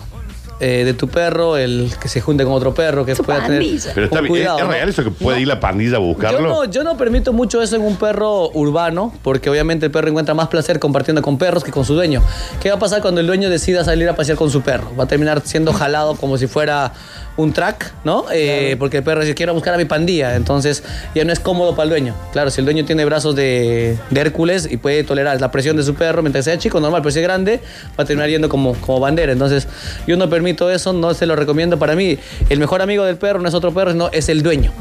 [0.60, 3.60] eh, de tu perro el que se junte con otro perro, que Su pueda tener
[3.62, 3.92] pandilla.
[3.94, 4.72] Pero está un bien, ¿es- cuidado, ¿es ¿no?
[4.72, 6.40] real eso que puede ir la pandilla a Yo buscarlo?
[6.48, 10.34] no, yo no permito mucho eso en un perro urbano, porque obviamente el perro encuentra
[10.34, 12.24] más placer compartiendo con perros que con su dueño.
[12.62, 14.92] ¿Qué va a pasar cuando el dueño decida salir a pasear con su perro?
[15.00, 16.92] Va a terminar siendo jalado como si fuera
[17.38, 18.26] un track, ¿no?
[18.34, 20.36] Eh, Porque el perro dice, quiero buscar a mi pandilla.
[20.36, 20.84] Entonces
[21.16, 22.16] ya no es cómodo para el dueño.
[22.34, 25.84] Claro, si el dueño tiene brazos de, de Hércules y puede tolerar la presión de
[25.84, 27.62] su perro mientras sea chico, normal, pero si es grande,
[27.98, 29.32] va a terminar yendo como, como bandera.
[29.32, 29.68] Entonces
[30.06, 31.78] yo no permito eso, no se lo recomiendo.
[31.80, 32.18] Para mí,
[32.50, 34.72] el mejor amigo del perro no es otro perro, sino es el dueño.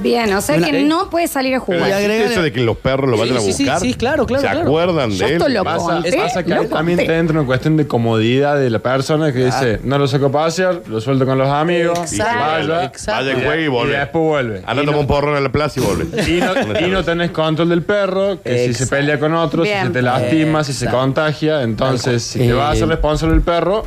[0.00, 1.90] Bien, o sea Una- que no puede salir a Pero jugar.
[1.90, 3.80] Y ¿existe agregan- eso de que los perros lo Sí, vayan a sí, sí, buscar?
[3.80, 4.66] sí, claro, claro, ¿Se claro.
[4.66, 5.54] acuerdan Yo de esto él?
[5.54, 7.12] lo Pasa, conté, pasa que lo ahí también conté.
[7.12, 10.32] te entra una cuestión de comodidad de la persona que dice, no lo saco a
[10.32, 13.24] pasear, lo suelto con los amigos, Exacto, vaya, exacto.
[13.24, 13.94] Vaya, y vuelve.
[13.94, 14.62] y después vuelve.
[14.66, 16.04] Anda, Y toma no- un porrón en la plaza y vuelve.
[16.30, 16.52] Y no,
[16.86, 18.96] y no tenés control del perro, que si se Exacto.
[18.96, 19.86] pelea con otro, si Bien.
[19.88, 21.00] se te lastima, si se Exacto.
[21.00, 23.84] contagia, entonces si te vas a hacer responsable del perro,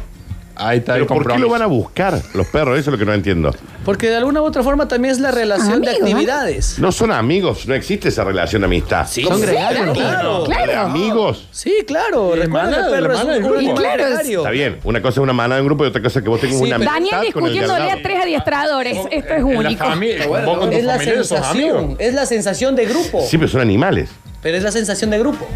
[0.56, 1.46] ahí está el ¿Pero por qué compromiso.
[1.48, 2.78] lo van a buscar los perros?
[2.80, 3.54] Eso es lo que no entiendo.
[3.86, 6.12] Porque de alguna u otra forma también es la relación de Amigos, ¿eh?
[6.14, 6.80] actividades.
[6.80, 9.08] No son amigos, no existe esa relación de amistad.
[9.10, 9.98] Sí, Son sí, gregarios.
[9.98, 10.72] Claro, Claro.
[10.72, 11.48] ¿De amigos?
[11.52, 12.34] Sí, claro.
[12.36, 13.76] Recuerda el perro la es un del grupo.
[13.76, 14.40] claro, es- gregario.
[14.40, 16.30] Está bien, una cosa es una manada de un grupo y otra cosa es que
[16.30, 18.00] vos tengas Sí, una pero- amistad Daniel con el de al discutiéndole lado.
[18.00, 18.98] a tres adiestradores.
[18.98, 19.86] Esto es En la único.
[19.86, 21.96] familia, vos con tu Es la sos sensación, amigos.
[22.00, 23.22] es la sensación de grupo.
[23.28, 24.10] Sí, pero son animales.
[24.44, 25.48] Pero es la sensación de grupo.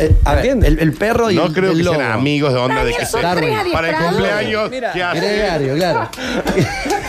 [0.00, 0.70] Eh, a ver, ¿Entiendes?
[0.72, 1.96] el, el perro y No el, creo el que lobo.
[1.96, 3.18] sean amigos de onda de que se...
[3.18, 3.40] Para
[3.90, 4.92] el cumpleaños, Mira.
[4.92, 5.22] ¿qué hacen?
[5.22, 6.10] Gregario, claro.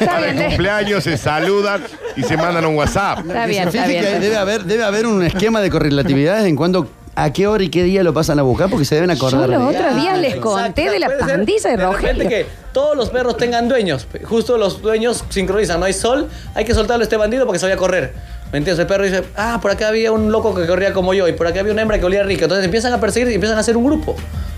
[0.06, 1.84] Para el de- cumpleaños se saludan
[2.16, 3.20] y se mandan un WhatsApp.
[3.20, 4.22] está bien, está que bien.
[4.22, 7.84] debe haber, debe haber un esquema de correlatividades en cuanto a qué hora y qué
[7.84, 9.50] día lo pasan a buscar porque se deben Yo acordar.
[9.50, 10.50] los de- otros días les Exacto.
[10.52, 12.30] conté de la Puede ser pandilla de repente Rogelio.
[12.30, 14.08] que todos los perros tengan dueños.
[14.24, 15.80] Justo los dueños sincronizan.
[15.80, 18.14] No hay sol, hay que soltarlo a este bandido porque se vaya a correr.
[18.52, 18.80] ¿Me entiendes?
[18.80, 21.47] El perro dice, ah, por acá había un loco que corría como yo y por
[21.47, 22.45] acá había una hembra que olía rica.
[22.45, 24.16] Entonces empiezan a perseguir y empiezan a hacer un grupo.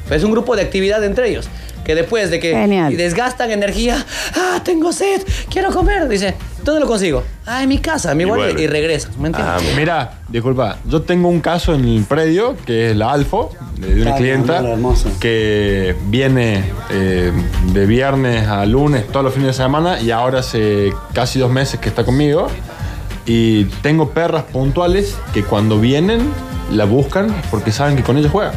[0.10, 1.50] Es un grupo de actividad entre ellos.
[1.84, 2.96] Que después de que Genial.
[2.96, 6.08] desgastan energía, ah, tengo sed, quiero comer.
[6.08, 7.24] Dice, ¿Dónde lo consigo?
[7.46, 9.10] Ah, en mi casa, mi Y guardia, y regresa.
[9.20, 9.56] ¿Me entiendes?
[9.58, 10.12] Ah, mira.
[10.30, 14.22] Disculpa, yo tengo un caso en el predio que es la Alfo, de una Ay,
[14.22, 14.64] clienta
[15.20, 17.32] que viene eh,
[17.74, 21.80] de viernes a lunes todos los fines de semana y ahora hace casi dos meses
[21.80, 22.48] que está conmigo.
[23.26, 26.22] Y tengo perras puntuales que cuando vienen
[26.72, 28.54] la buscan porque saben que con ellos juegan.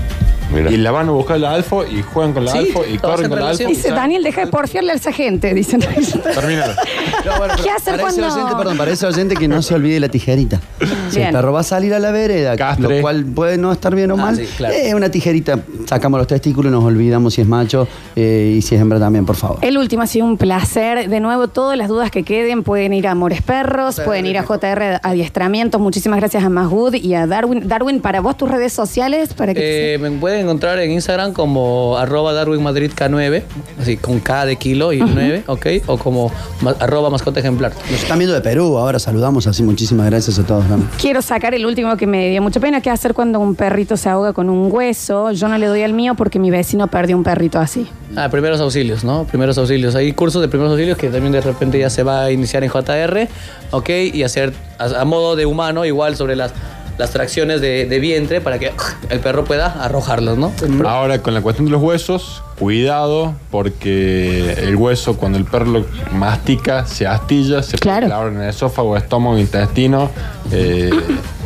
[0.53, 0.71] Mira.
[0.71, 3.15] Y la van a buscar la Alfo y juegan con la Sí, Alfo y todos
[3.15, 3.59] corren en con la Alfo.
[3.59, 3.69] relación.
[3.71, 5.81] Dice Daniel, deja de porfiarle a esa gente, dicen.
[6.35, 6.75] Termínalo.
[7.25, 9.75] No, bueno, ¿Qué hacer para ese cuando- oyente, perdón, para ese oyente que no se
[9.75, 10.61] olvide la tijerita.
[11.09, 11.29] Si Bien.
[11.29, 12.97] el perro va a salir a la vereda, Castre.
[12.97, 14.75] lo cual puede no estar bien o Ah, mal, sí, claro.
[14.75, 18.81] eh, una tijerita, sacamos los testículos, nos olvidamos si es macho eh, y si es
[18.83, 19.57] hembra también, por favor.
[19.63, 21.09] El último ha sido un placer.
[21.09, 24.43] De nuevo, todas las dudas que queden pueden ir a Amores Perros, pueden ir a
[24.43, 25.81] JR Adiestramientos.
[25.81, 27.67] Muchísimas gracias a Mahud y a Darwin.
[27.67, 31.97] Darwin, para vos tus redes sociales, para que Eh, me pueden encontrar en Instagram como
[31.99, 33.43] arroba Darwin Madrid K9,
[33.81, 35.67] así con K de kilo y 9, ¿ok?
[35.87, 36.31] O como
[36.61, 37.73] ma- arroba mascota ejemplar.
[37.91, 40.69] Nos están viendo de Perú, ahora saludamos así, muchísimas gracias a todos.
[40.69, 40.85] Dami.
[41.01, 44.09] Quiero sacar el último que me dio mucha pena, que hacer cuando un perrito se
[44.09, 45.33] ahoga con un hueso.
[45.33, 47.87] Yo no le doy al mío porque mi vecino perdió un perrito así.
[48.17, 49.25] Ah, primeros auxilios, ¿no?
[49.25, 49.95] Primeros auxilios.
[49.95, 52.71] Hay cursos de primeros auxilios que también de repente ya se va a iniciar en
[52.71, 53.29] JR,
[53.73, 53.91] ¿ok?
[54.13, 56.53] Y hacer a, a modo de humano, igual sobre las,
[56.99, 58.73] las tracciones de, de vientre para que
[59.11, 60.53] el perro pueda arrojarlos, ¿no?
[60.87, 65.87] Ahora, con la cuestión de los huesos, cuidado, porque el hueso, cuando el perro lo
[66.13, 68.07] mastica, se astilla, se Claro.
[68.07, 70.11] puede clavar en el esófago, estómago, intestino.
[70.53, 70.91] eh,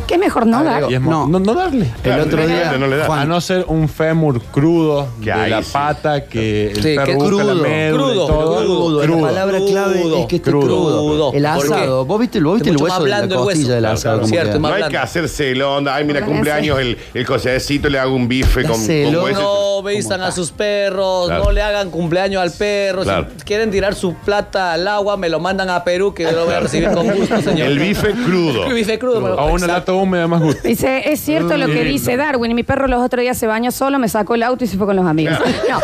[0.09, 0.91] ¿Qué mejor no dar?
[0.91, 1.27] es mo- No.
[1.27, 1.85] no, no darle.
[1.85, 3.21] El Claro, otro día, directamente no le da.
[3.21, 5.69] A no ser un fémur crudo Que de ahí la sí.
[5.71, 9.01] pata que el Sí, perro que busca la crudo, médula y crudo, todo.
[9.03, 10.65] Crudo, la palabra clave es que esté Crudo.
[10.65, 11.33] crudo.
[11.33, 11.73] El ¿Por qué?
[11.75, 13.49] asado, vos viste, vos viste el Mucho más hueso de la blando el hueso.
[13.51, 14.13] costilla del Claro, asado.
[14.15, 14.59] claro, como cierto, queda.
[14.59, 15.95] más No hay que hacerse el onda.
[15.95, 19.19] Ay, mira, cumpleaños el, el cosecito, le hago un bife con, Hacelo.
[19.21, 19.41] con hueso.
[19.41, 21.43] No vistan a sus perros, Claro.
[21.45, 23.03] no le hagan cumpleaños al perro.
[23.03, 23.27] Claro.
[23.37, 26.45] Si quieren tirar su plata al agua, me lo mandan a Perú, que yo lo
[26.45, 27.67] voy a recibir con gusto, señor.
[27.67, 28.65] El bife crudo.
[28.67, 29.21] El bife crudo.
[29.21, 29.67] me lo- O una Exacto.
[29.67, 30.67] lata húmeda más gusto.
[30.67, 32.51] Dice, es cierto lo que dice Darwin.
[32.51, 34.77] Y mi perro los otros días se bañó solo, me sacó el auto y se
[34.77, 35.37] fue con los amigos.
[35.69, 35.79] No,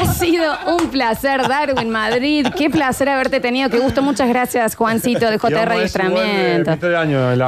[0.00, 2.46] ha sido un placer, Darwin, Madrid.
[2.56, 3.70] Qué placer haberte tenido.
[3.70, 4.02] Qué gusto.
[4.02, 6.76] Muchas gracias, Juancito, de JR Adiestramiento.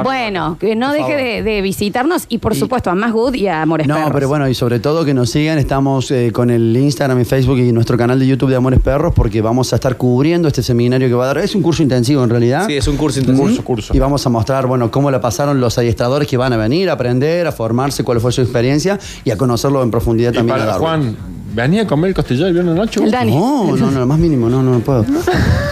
[0.03, 3.61] Bueno, que no deje de, de visitarnos y, por supuesto, a Más Good y a
[3.61, 4.11] Amores No, Perros.
[4.13, 7.57] pero bueno, y sobre todo que nos sigan, estamos eh, con el Instagram y Facebook
[7.59, 11.07] y nuestro canal de YouTube de Amores Perros porque vamos a estar cubriendo este seminario
[11.07, 11.37] que va a dar.
[11.39, 12.67] Es un curso intensivo en realidad.
[12.67, 13.47] Sí, es un curso intensivo.
[13.47, 13.95] Curso, curso.
[13.95, 16.93] Y vamos a mostrar, bueno, cómo la pasaron los adiestradores que van a venir a
[16.93, 20.57] aprender, a formarse, cuál fue su experiencia y a conocerlo en profundidad Y también.
[20.59, 20.73] para.
[20.73, 21.15] Juan,
[21.53, 23.03] ¿venía a comer el costillar el viernes noche?
[23.03, 23.35] El Dani.
[23.35, 25.05] No, no, no, lo más mínimo, no, no, no puedo.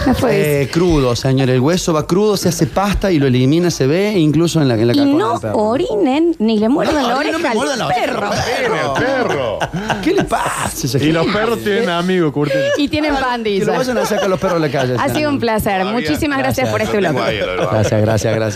[0.04, 1.48] No Eh, crudo, señor.
[1.48, 4.74] El hueso va crudo, se hace pasta y lo elimina, se ve incluso en la,
[4.74, 9.58] en la Y cacona no orinen ni le muerdan la oreja al perro.
[10.02, 10.98] ¿Qué le pasa?
[10.98, 12.56] Y los perros tienen amigos, Curtis.
[12.78, 13.66] Y tienen Que lo pandillas.
[13.68, 14.96] vayan a sacar los perros de la calle.
[14.98, 15.84] Ha sido un placer.
[15.84, 18.34] Muchísimas gracias, por este lo- Gracias, gracias, gracias.